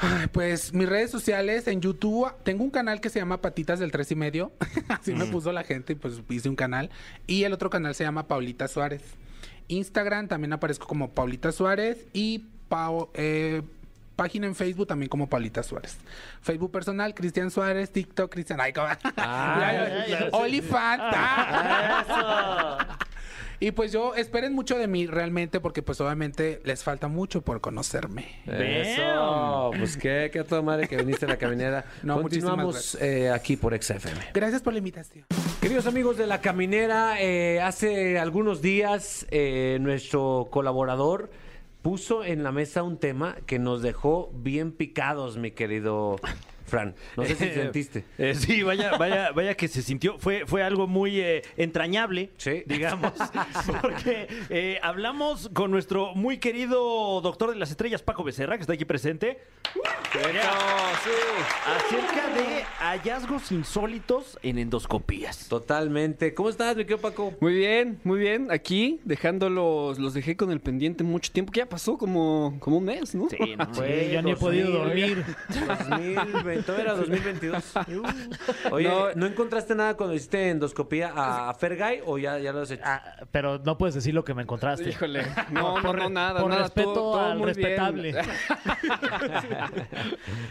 [0.00, 3.92] Ay, Pues mis redes sociales en YouTube, tengo un canal que se llama Patitas del
[3.92, 4.52] Tres y Medio,
[4.88, 6.90] así me puso la gente y pues hice un canal.
[7.26, 9.02] Y el otro canal se llama Paulita Suárez.
[9.68, 13.62] Instagram también aparezco como Paulita Suárez y Pau- eh,
[14.16, 15.96] página en Facebook también como Paulita Suárez.
[16.42, 18.60] Facebook personal, Cristian Suárez, TikTok, Cristian...
[18.60, 18.72] Ay,
[19.16, 21.02] ya, OnlyFans.
[23.62, 27.60] Y pues yo esperen mucho de mí realmente porque pues obviamente les falta mucho por
[27.60, 28.26] conocerme.
[28.46, 31.84] Eso, pues qué, qué toda madre que viniste a la caminera.
[32.02, 34.30] No, muchísimas Continuamos eh, aquí por XFM.
[34.32, 35.26] Gracias por la invitación.
[35.60, 41.30] Queridos amigos de la caminera, eh, hace algunos días eh, nuestro colaborador
[41.82, 46.16] puso en la mesa un tema que nos dejó bien picados, mi querido
[46.70, 46.94] Fran.
[47.16, 48.04] No sé si sentiste.
[48.16, 50.18] Eh, sí, vaya, vaya, vaya que se sintió.
[50.18, 52.62] Fue, fue algo muy eh, entrañable, Sí.
[52.66, 53.12] digamos.
[53.82, 58.72] Porque eh, hablamos con nuestro muy querido doctor de las estrellas, Paco Becerra, que está
[58.72, 59.38] aquí presente.
[61.66, 65.48] Acerca de hallazgos insólitos en endoscopías.
[65.48, 66.34] Totalmente.
[66.34, 67.32] ¿Cómo estás, mi querido Paco?
[67.40, 68.50] Muy bien, muy bien.
[68.50, 72.84] Aquí, dejándolos, los dejé con el pendiente mucho tiempo, que ya pasó como, como un
[72.84, 73.28] mes, ¿no?
[73.28, 73.74] Sí, no.
[73.80, 75.24] Sí, ya ni he podido dormir.
[75.48, 77.72] 2020, todo era 2022.
[78.72, 79.12] Oye, No.
[79.14, 82.82] ¿no, encontraste nada cuando hiciste endoscopía a, a Fergay o ya, ya lo has hecho?
[82.84, 84.88] Ah, pero no puedes decir lo que me encontraste.
[84.88, 86.62] Híjole, no, no, Por- no, nada, por nada.
[86.64, 88.12] respeto todo, todo al respetable.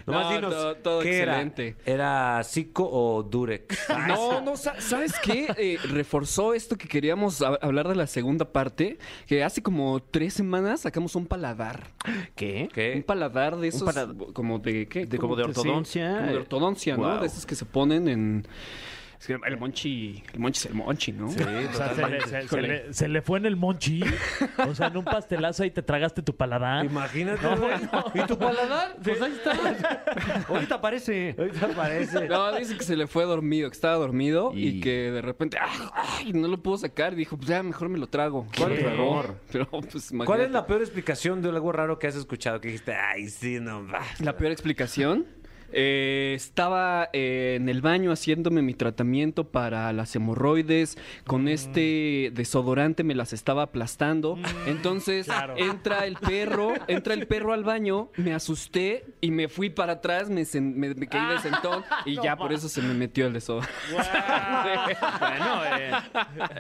[0.06, 1.76] Nomás no, dinos, todo- todo ¿qué excelente.
[1.86, 1.93] era?
[2.36, 3.88] ¿Era Zico o Durex?
[4.08, 5.48] No, no, sa- ¿sabes qué?
[5.58, 10.82] Eh, reforzó esto que queríamos hablar de la segunda parte, que hace como tres semanas
[10.82, 11.88] sacamos un paladar.
[12.36, 12.63] ¿Qué?
[12.63, 13.04] Un ¿Qué?
[13.06, 15.06] paladar de esos, palad- como de, ¿qué?
[15.06, 15.43] de- como de
[15.86, 16.16] sí, ortodoncia.
[16.20, 17.04] como de ortodoncia, ¿no?
[17.04, 17.20] Wow.
[17.22, 18.46] De esos que se ponen en...
[19.20, 21.28] es que el monchi, el monchi es el monchi, ¿no?
[21.28, 24.02] O sea, se le, se- se le- se le fue en el monchi.
[24.66, 26.86] O sea, en un pastelazo y te tragaste tu paladar.
[26.86, 27.74] Imagínate, güey.
[28.14, 28.96] ¿Y tu paladar?
[29.04, 30.46] Pues ahí está.
[30.48, 31.36] Ahorita aparece.
[31.38, 32.28] Ahorita aparece.
[32.30, 35.58] No, dice que se le fue dormido, que estaba dormido y, Y- que de repente
[35.60, 36.34] ¡ay, ay!
[36.34, 37.14] no lo pudo sacar.
[37.16, 38.48] Dijo, pues ya, mejor me lo trago.
[38.58, 38.86] ¿Cuál Qué es?
[38.86, 39.36] error.
[39.52, 40.44] Pero, pues, ¿Cuál imagínate.
[40.46, 42.62] es la peor explicación de algo raro que has escuchado?
[42.62, 44.00] Que dijiste, ay, sí, no, va.
[44.20, 45.26] La peor explicación.
[45.71, 50.97] Eh, estaba eh, en el baño haciéndome mi tratamiento para las hemorroides.
[51.25, 54.38] Con este desodorante me las estaba aplastando.
[54.67, 55.27] Entonces
[55.58, 60.29] entra el perro, entra el perro al baño, me asusté y me fui para atrás,
[60.29, 63.34] me, sen- me- me caí de sentón y ya por eso se me metió el
[63.34, 63.73] desodorante.
[65.19, 65.91] bueno, eh,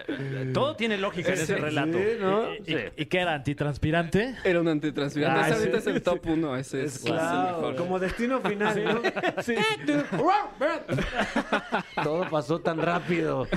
[0.07, 1.97] eh, todo tiene lógica en ese relato.
[1.97, 2.53] Sí, ¿no?
[2.97, 3.33] ¿Y, qué era?
[3.35, 4.35] ¿Antitranspirante?
[4.43, 5.39] Era un antitranspirante.
[5.41, 6.55] Ah, Ese es el top uno.
[6.55, 7.75] Ese es, el Claro, mejor.
[7.75, 8.98] como destino final, ¿no?
[12.03, 13.47] Todo pasó tan rápido.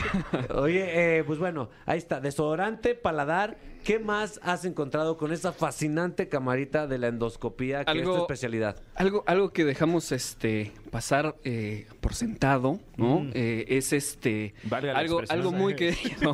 [0.54, 3.56] Oye, eh, pues bueno, ahí está, desodorante, paladar.
[3.84, 8.20] ¿Qué más has encontrado con esa fascinante camarita de la endoscopía que es tu Algo-
[8.20, 8.76] especialidad?
[8.94, 13.26] Algo, algo que dejamos este pasar eh, por sentado, ¿no?
[13.34, 16.32] Eh, es este Valga algo, algo muy que no,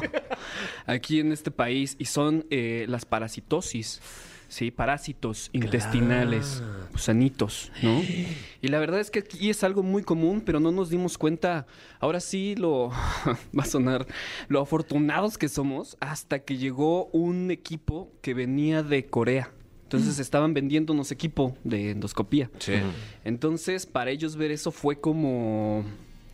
[0.84, 4.02] aquí en este país y son eh, las parasitosis.
[4.48, 6.62] Sí, parásitos intestinales,
[6.96, 8.02] sanitos, ¿no?
[8.60, 11.66] Y la verdad es que aquí es algo muy común, pero no nos dimos cuenta.
[12.00, 12.88] Ahora sí lo
[13.56, 14.06] va a sonar
[14.48, 19.52] lo afortunados que somos hasta que llegó un equipo que venía de Corea.
[19.84, 22.50] Entonces estaban vendiéndonos equipo de endoscopía.
[22.58, 22.74] Sí.
[23.24, 25.84] Entonces, para ellos ver eso fue como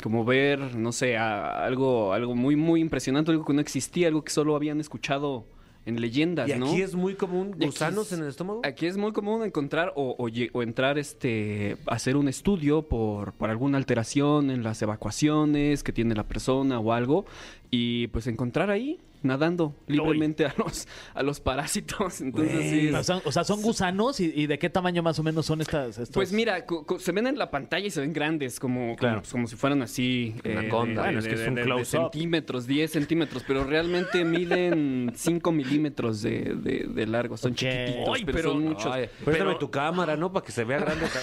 [0.03, 4.23] como ver, no sé, a- algo algo muy muy impresionante, algo que no existía, algo
[4.25, 5.47] que solo habían escuchado
[5.87, 6.67] en leyendas, ¿Y ¿no?
[6.67, 8.61] aquí es muy común gusanos en el estómago?
[8.65, 13.79] Aquí es muy común encontrar o, o entrar, este, hacer un estudio por, por alguna
[13.79, 17.27] alteración en las evacuaciones que tiene la persona o algo
[17.71, 22.21] y pues encontrar ahí nadando libremente a los, a los parásitos.
[22.21, 22.89] Entonces sí.
[22.91, 25.61] O sea, o sea, son gusanos y, y de qué tamaño más o menos son
[25.61, 25.99] estas.
[25.99, 26.11] estos?
[26.15, 26.65] Pues mira,
[26.99, 29.23] se ven en la pantalla y se ven grandes, como, Claro.
[29.23, 30.35] como, como si fueran así.
[30.45, 31.03] eh, Anaconda.
[31.03, 32.03] Bueno, es que es un de- de close-up.
[32.13, 37.37] centímetros, 10 centímetros, pero realmente miden 5 milímetros de, de- de largo.
[37.37, 37.59] Son Ok.
[37.59, 38.93] chiquititos, Ay, pero, pero- son muchos.
[38.93, 40.33] Ay, préstame tu cámara, ¿no?
[40.33, 41.07] Para que se vea grande.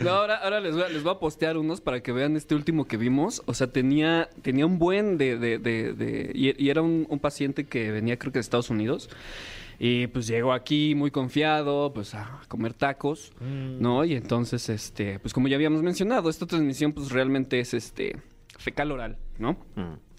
[0.00, 2.54] No, ahora, ahora les, voy a, les voy a postear unos para que vean este
[2.54, 3.42] último que vimos.
[3.46, 5.38] O sea, tenía, tenía un buen de...
[5.38, 5.58] de-
[5.92, 9.08] de- de- y, y era un, un paciente que venía creo que de Estados Unidos.
[9.78, 14.04] Y pues llegó aquí muy confiado, pues a comer tacos, ¿no?
[14.04, 18.16] Y entonces, este, pues como ya habíamos mencionado, esta transmisión pues realmente es este
[18.56, 19.56] fecal oral, ¿no?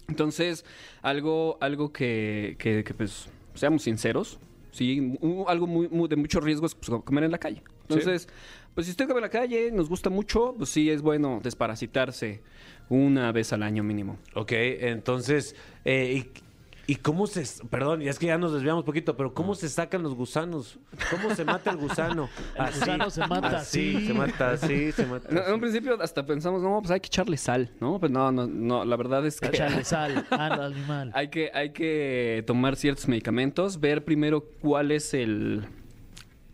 [0.08, 0.64] Entonces,
[1.02, 4.38] algo, algo que, que, que, pues, seamos sinceros,
[4.72, 7.62] sí, un- algo muy, muy- de mucho riesgo es pues, comer en la calle.
[7.88, 8.28] Entonces,
[8.74, 12.42] pues si usted come en la calle, nos gusta mucho, pues sí es bueno desparasitarse
[12.88, 14.18] una vez al año mínimo.
[14.34, 16.40] Ok, entonces, eh, y
[16.88, 19.68] ¿Y cómo se, perdón, y es que ya nos desviamos un poquito, pero cómo se
[19.68, 20.78] sacan los gusanos?
[21.10, 22.28] ¿Cómo se mata el gusano?
[22.56, 24.06] El gusano se mata así, así.
[24.06, 25.28] se mata así, se mata.
[25.32, 27.98] No, en un principio hasta pensamos, no, pues hay que echarle sal, ¿no?
[27.98, 31.10] Pues no, no, no, la verdad es que Echarle sal al animal.
[31.12, 35.66] hay que, hay que tomar ciertos medicamentos, ver primero cuál es el,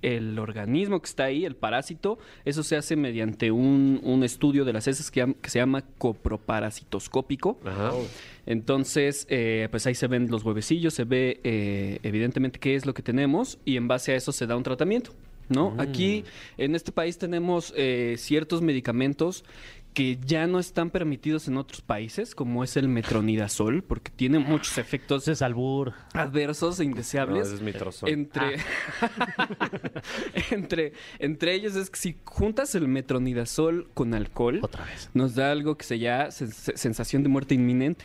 [0.03, 2.19] el organismo que está ahí, el parásito.
[2.45, 7.59] Eso se hace mediante un, un estudio de las heces que, se llama coproparasitoscópico.
[7.65, 7.93] Ajá.
[8.47, 12.95] Entonces, eh, pues ahí se ven los huevecillos, se ve eh, evidentemente qué es lo
[12.95, 15.13] que tenemos y en base a eso se da un tratamiento,
[15.49, 15.75] ¿no?
[15.79, 16.25] Aquí,
[16.59, 19.45] en este país tenemos eh, ciertos medicamentos
[19.95, 24.79] que ya no están permitidos en otros países, como es el metronidazol, porque tiene muchos
[24.79, 25.93] efectos Entonces, albur.
[26.15, 27.47] adversos e indeseables.
[27.49, 28.09] ese es mi trozón.
[28.09, 28.57] Entre,
[30.51, 35.11] entre, entre ellos es que si juntas el metronidazol con alcohol, Otra vez.
[35.15, 38.05] nos da algo que se llama sen- sensación de muerte inminente.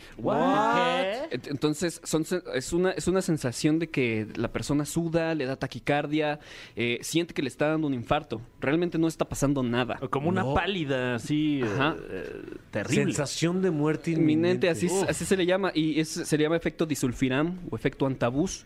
[1.30, 2.24] Entonces, son,
[2.54, 6.38] es, una, es una sensación de que la persona suda, le da taquicardia,
[6.76, 8.40] eh, siente que le está dando un infarto.
[8.60, 9.96] Realmente no está pasando nada.
[10.10, 10.54] Como una No.
[10.54, 11.96] pálida así Ajá.
[12.10, 13.04] eh, terrible.
[13.06, 15.06] Sensación de muerte Inminente, inminente.
[15.08, 15.70] así, se le llama.
[15.74, 18.64] Y es, se le llama efecto disulfiram o efecto antabús.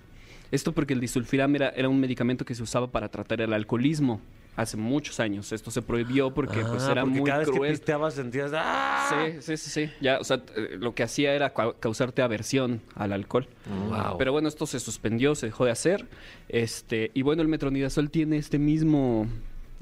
[0.50, 4.20] Esto porque el disulfiram era, era un medicamento que se usaba para tratar el alcoholismo
[4.54, 5.50] hace muchos años.
[5.50, 8.50] Esto se prohibió porque pues Ah, era porque muy cada vez que pisteabas sentías...
[8.54, 9.08] ¡ah!
[9.08, 9.90] Sí, sí, sí, sí.
[10.02, 13.48] Ya, o sea, eh, lo que hacía era cau- causarte aversión al alcohol.
[13.88, 14.18] Wow.
[14.18, 16.06] Pero bueno, esto se suspendió, se dejó de hacer.
[16.50, 19.26] Este, y bueno, el metronidazol tiene este mismo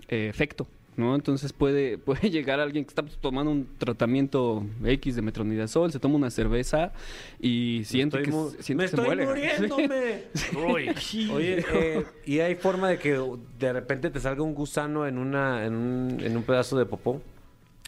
[0.07, 0.69] eh, efecto.
[0.97, 1.15] ¿No?
[1.15, 6.17] Entonces puede, puede llegar alguien que está tomando un tratamiento X de metronidazol, se toma
[6.17, 6.93] una cerveza
[7.41, 9.27] y siente estoy que, siente ¡Me que se estoy muere.
[9.27, 10.23] muriéndome!
[10.73, 11.31] Uy.
[11.33, 13.21] Oye, eh, ¿y hay forma de que
[13.59, 17.21] de repente te salga un gusano en, una, en, un, en un pedazo de popó?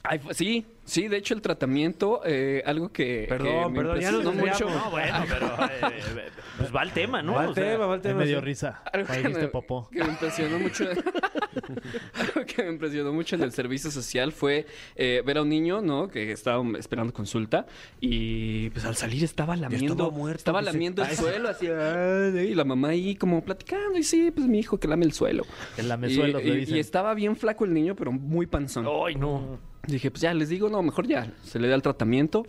[0.05, 4.01] Ay, fu- sí, sí, de hecho el tratamiento, eh, algo que, Perdón, que me perdón,
[4.01, 4.85] ya nos impresionó mucho.
[4.85, 7.35] No, bueno, pero eh, pues va el tema, ¿no?
[7.35, 8.25] va el O sea, tema, va el Me tema.
[8.25, 8.45] dio sí.
[8.45, 8.83] risa.
[8.93, 9.88] Algo que me- popó.
[9.93, 10.85] Que me impresionó mucho.
[12.15, 15.81] algo que me impresionó mucho en el servicio social fue eh, ver a un niño,
[15.81, 16.09] ¿no?
[16.09, 17.67] Que estaba esperando consulta
[18.01, 19.93] y pues al salir estaba lamiendo.
[19.93, 21.67] estaba muerto, estaba lamiendo el suelo, así.
[21.67, 23.97] y la mamá ahí como platicando.
[23.99, 25.45] Y sí, pues mi hijo que lame el suelo.
[25.77, 26.77] El lamezuelos y, le y- dicen.
[26.77, 28.87] y estaba bien flaco el niño, pero muy panzón.
[29.07, 29.59] Ay, no.
[29.87, 32.45] Dije, pues ya les digo, no, mejor ya, se le da el tratamiento.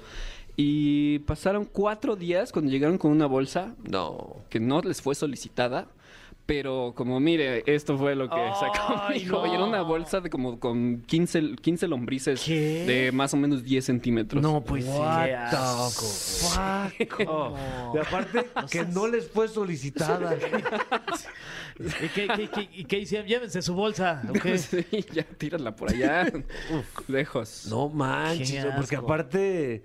[0.56, 4.38] Y pasaron cuatro días cuando llegaron con una bolsa No.
[4.50, 5.88] que no les fue solicitada.
[6.46, 9.48] Pero como mire, esto fue lo que sacó mi hijo.
[9.48, 12.84] Y era una bolsa de como con 15, 15 lombrices ¿Qué?
[12.86, 14.44] de más o menos 10 centímetros.
[14.44, 14.94] No, pues fuck?
[17.96, 20.36] Y aparte, que no les fue solicitada.
[21.80, 23.28] ¿Y qué, qué- qué- y qué hicieron?
[23.28, 24.22] Llévense su bolsa.
[24.30, 24.58] ¿o qué?
[24.58, 26.32] Sí, ya tírala por allá.
[27.08, 27.68] lejos.
[27.70, 29.06] No manches, Qué porque asco.
[29.06, 29.84] aparte,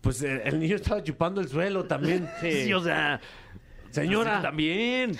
[0.00, 2.28] pues el, el niño estaba chupando el suelo también.
[2.40, 3.20] Sí, o sea,
[3.90, 5.16] Señora, también.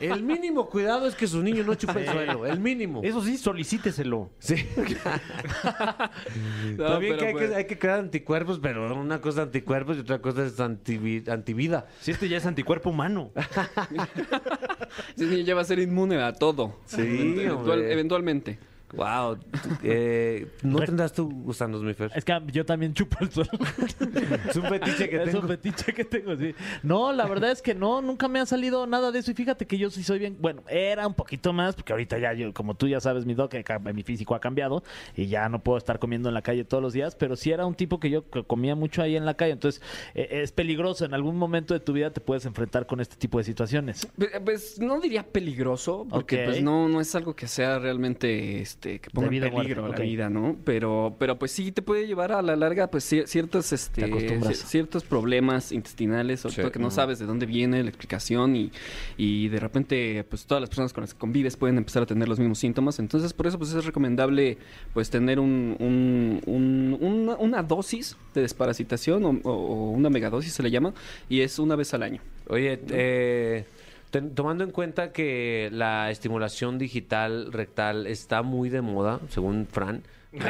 [0.00, 3.02] el mínimo cuidado es que su niño no chupe el suelo, el mínimo.
[3.04, 4.30] Eso sí, solicíteselo.
[4.38, 4.66] Sí.
[6.76, 9.98] No, pero que hay, pues- que hay que crear anticuerpos, pero una cosa es anticuerpos
[9.98, 11.86] y otra cosa es antivi- antivida.
[12.00, 13.30] Si este ya es anticuerpo humano.
[15.14, 16.76] Ese niño ya va a ser inmune a todo.
[16.86, 18.58] Sí, Eventual- eventualmente.
[18.94, 19.38] Wow.
[19.82, 22.10] Eh, ¿No tendrás tú gusanos, mi Fer?
[22.14, 23.50] Es que yo también chupo el suelo.
[24.48, 25.40] Es un fetiche que es tengo.
[25.40, 26.54] un fetiche que tengo, sí.
[26.82, 29.30] No, la verdad es que no, nunca me ha salido nada de eso.
[29.30, 30.36] Y fíjate que yo sí soy bien.
[30.40, 33.54] Bueno, era un poquito más, porque ahorita ya, yo, como tú ya sabes, mi doc,
[33.94, 34.82] mi físico ha cambiado
[35.16, 37.14] y ya no puedo estar comiendo en la calle todos los días.
[37.14, 39.52] Pero sí era un tipo que yo comía mucho ahí en la calle.
[39.52, 39.82] Entonces,
[40.14, 41.04] eh, es peligroso.
[41.04, 44.08] En algún momento de tu vida te puedes enfrentar con este tipo de situaciones.
[44.16, 48.77] Pues, Pues no diría peligroso, porque pues no, no es algo que sea realmente este
[48.80, 50.56] que ponga vida en peligro muerte, la vida, ¿no?
[50.64, 54.02] Pero, pero pues sí te puede llevar a la larga pues cier- ciertos este
[54.54, 56.60] ciertos problemas intestinales, sobre Sí.
[56.62, 58.70] todo que no sabes de dónde viene la explicación y,
[59.16, 62.28] y de repente pues todas las personas con las que convives pueden empezar a tener
[62.28, 62.98] los mismos síntomas.
[62.98, 64.58] Entonces por eso pues es recomendable
[64.94, 70.52] pues tener un, un- un- una, una dosis de desparasitación o, o- o una megadosis
[70.52, 70.94] se le llama
[71.28, 72.20] y es una vez al año.
[72.48, 73.64] Oye, eh,
[74.10, 80.02] ten- tomando en cuenta que la estimulación digital rectal está muy de moda, según Fran.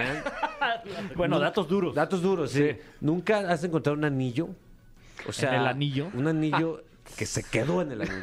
[1.16, 1.94] Bueno, datos duros.
[1.94, 2.70] datos duros, sí.
[3.00, 4.48] ¿Nunca has encontrado un anillo?
[5.26, 6.08] O sea, el anillo?
[6.14, 6.82] Un anillo
[7.18, 8.16] que se quedó en el anillo.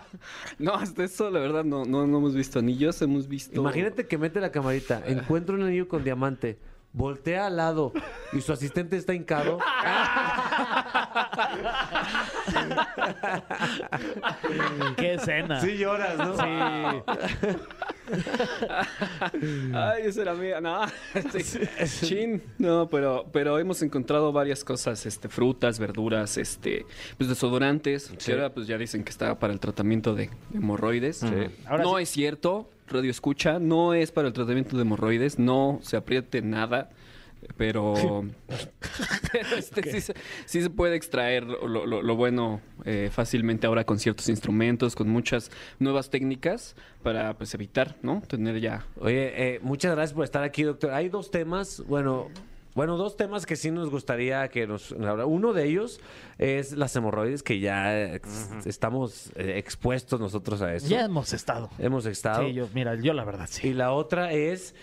[0.58, 3.60] No, hasta eso, la verdad, no, no, no hemos visto anillos, hemos visto...
[3.60, 6.58] Imagínate que mete la camarita, encuentra un anillo con diamante,
[6.96, 7.92] voltea al lado
[8.32, 9.58] y su asistente está hincado.
[14.96, 15.60] Qué escena.
[15.60, 16.36] Sí lloras, ¿no?
[16.36, 16.42] Sí.
[19.74, 20.60] Ay, esa era mía.
[20.60, 20.86] No,
[21.38, 21.60] sí.
[22.06, 22.42] Chin.
[22.58, 26.86] No, pero, pero hemos encontrado varias cosas, este, frutas, verduras, este,
[27.18, 28.10] pues desodorantes.
[28.24, 31.22] Que ahora pues ya dicen que está para el tratamiento de, de hemorroides.
[31.66, 32.04] Ahora no sí.
[32.04, 36.90] es cierto, radio escucha, no es para el tratamiento de hemorroides, no se apriete nada.
[37.56, 38.24] Pero,
[39.32, 40.14] pero, este, sí, se,
[40.46, 45.08] sí se puede extraer lo, lo- lo bueno eh, fácilmente ahora con ciertos instrumentos, con
[45.08, 48.20] muchas nuevas técnicas para pues evitar, ¿no?
[48.26, 50.90] Tener ya Oye, eh, muchas gracias por estar aquí, doctor.
[50.92, 52.28] Hay dos temas, bueno,
[52.76, 54.92] bueno, dos temas que sí nos gustaría que nos...
[54.92, 55.98] Uno de ellos
[56.38, 58.20] es las hemorroides, que ya eh,
[58.64, 60.86] estamos eh, expuestos nosotros a eso.
[60.86, 61.70] Ya hemos estado.
[61.78, 62.46] Hemos estado.
[62.46, 63.68] Sí, yo, mira, yo la verdad sí.
[63.68, 64.74] Y la otra es...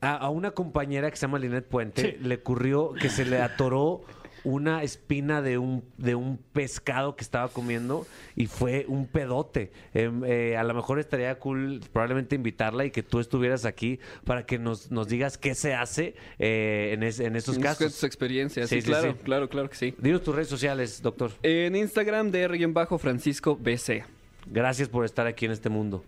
[0.00, 4.02] a, a una compañera que se llama Linet Puente le ocurrió que se le atoró
[4.44, 9.72] una espina de un, de un pescado que estaba comiendo y fue un pedote.
[9.94, 14.44] Em, eh, a lo mejor estaría cool probablemente invitarla y que tú estuvieras aquí para
[14.46, 17.92] que nos, nos digas qué se hace eh, en, es- en estos casos.
[17.92, 18.68] tus experiencias.
[18.68, 19.18] Sí, Sí, sí, claro, sí.
[19.24, 19.94] claro, claro que sí.
[19.98, 21.30] Dinos tus redes sociales, doctor.
[21.42, 24.04] En Instagram de R-Francisco BC.
[24.46, 26.04] Gracias por estar aquí en este mundo.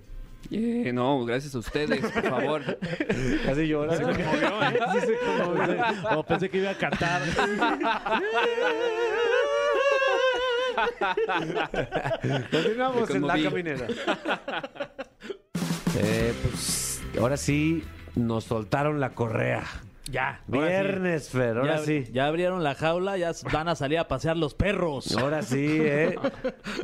[0.51, 2.79] Eh, no, gracias a ustedes, por favor.
[3.45, 3.99] Casi llora.
[6.17, 7.23] Oh, pensé que iba a cantar.
[12.51, 13.87] Continuamos en la caminera.
[15.99, 17.83] Eh, pues ahora sí
[18.15, 19.65] nos soltaron la correa.
[20.11, 20.41] Ya.
[20.53, 20.73] ahora sí.
[20.73, 22.05] Viernes, Fer, ahora ya, sí.
[22.13, 25.17] Ya abrieron la jaula, ya van a salir a pasear los perros.
[25.17, 26.15] Ahora sí, ¿eh?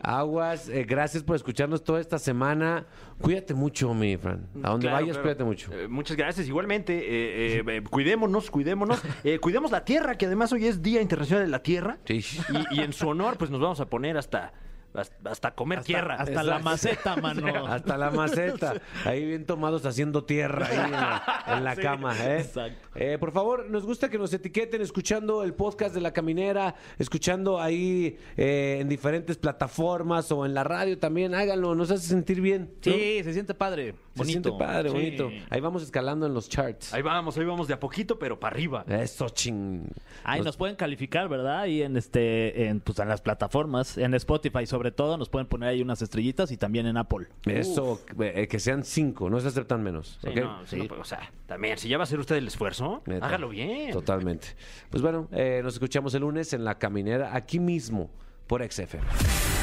[0.02, 2.86] Aguas, eh, gracias por escucharnos toda esta semana.
[3.20, 4.48] Cuídate mucho, mi Fran.
[4.62, 5.22] A donde Claro, vayas, claro.
[5.22, 5.72] cuídate mucho.
[5.72, 6.48] Eh, muchas gracias.
[6.48, 9.00] Igualmente, eh, eh, eh, cuidémonos, cuidémonos.
[9.24, 11.98] Eh, cuidemos la tierra, que además hoy es Día Internacional de la Tierra.
[12.04, 12.24] Sí.
[12.72, 14.52] Y, y en su honor, pues nos vamos a poner hasta,
[14.94, 16.14] hasta, comer Hasta, tierra.
[16.16, 17.66] hasta la maceta, mano.
[17.66, 18.74] Hasta la maceta.
[19.04, 22.14] Ahí bien tomados haciendo tierra ahí en la, en la cama.
[22.18, 22.40] ¿eh?
[22.40, 22.88] exacto.
[22.94, 27.60] Eh, por favor, nos gusta que nos etiqueten escuchando el podcast de La Caminera, escuchando
[27.60, 31.34] ahí eh, en diferentes plataformas o en la radio también.
[31.34, 32.72] Háganlo, nos hace sentir bien.
[32.84, 32.92] ¿no?
[32.92, 33.94] Sí, se siente padre.
[34.14, 34.50] Se Bonito.
[34.50, 34.94] siente padre, Sí.
[34.94, 35.30] bonito.
[35.48, 36.92] Ahí vamos escalando en los charts.
[36.92, 38.84] Ahí vamos, ahí vamos de a poquito, pero para arriba.
[38.86, 39.86] Eso, ching.
[40.22, 41.64] Ahí nos pueden calificar, ¿verdad?
[41.66, 45.70] Y en este, en, pues en las plataformas, en Spotify sobre todo, nos pueden poner
[45.70, 47.28] ahí unas estrellitas y también en Apple.
[47.46, 50.18] Eso, eh, que sean cinco, no se aceptan menos.
[50.22, 53.02] No, sí, no, pues, o sea, también, si ya va a hacer usted el esfuerzo,
[53.06, 53.24] Neta.
[53.26, 53.92] hágalo bien.
[53.92, 54.48] Totalmente.
[54.90, 58.10] Pues bueno, eh, nos escuchamos el lunes en La Caminera, aquí mismo,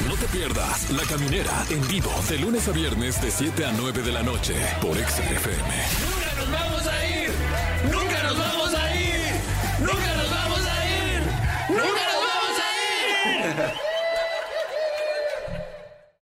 [0.08, 4.02] no te pierdas La Caminera en vivo de lunes a viernes de 7 a 9
[4.02, 5.74] de la noche por XFM.
[6.02, 7.09] ¡Nunca nos vamos a ir!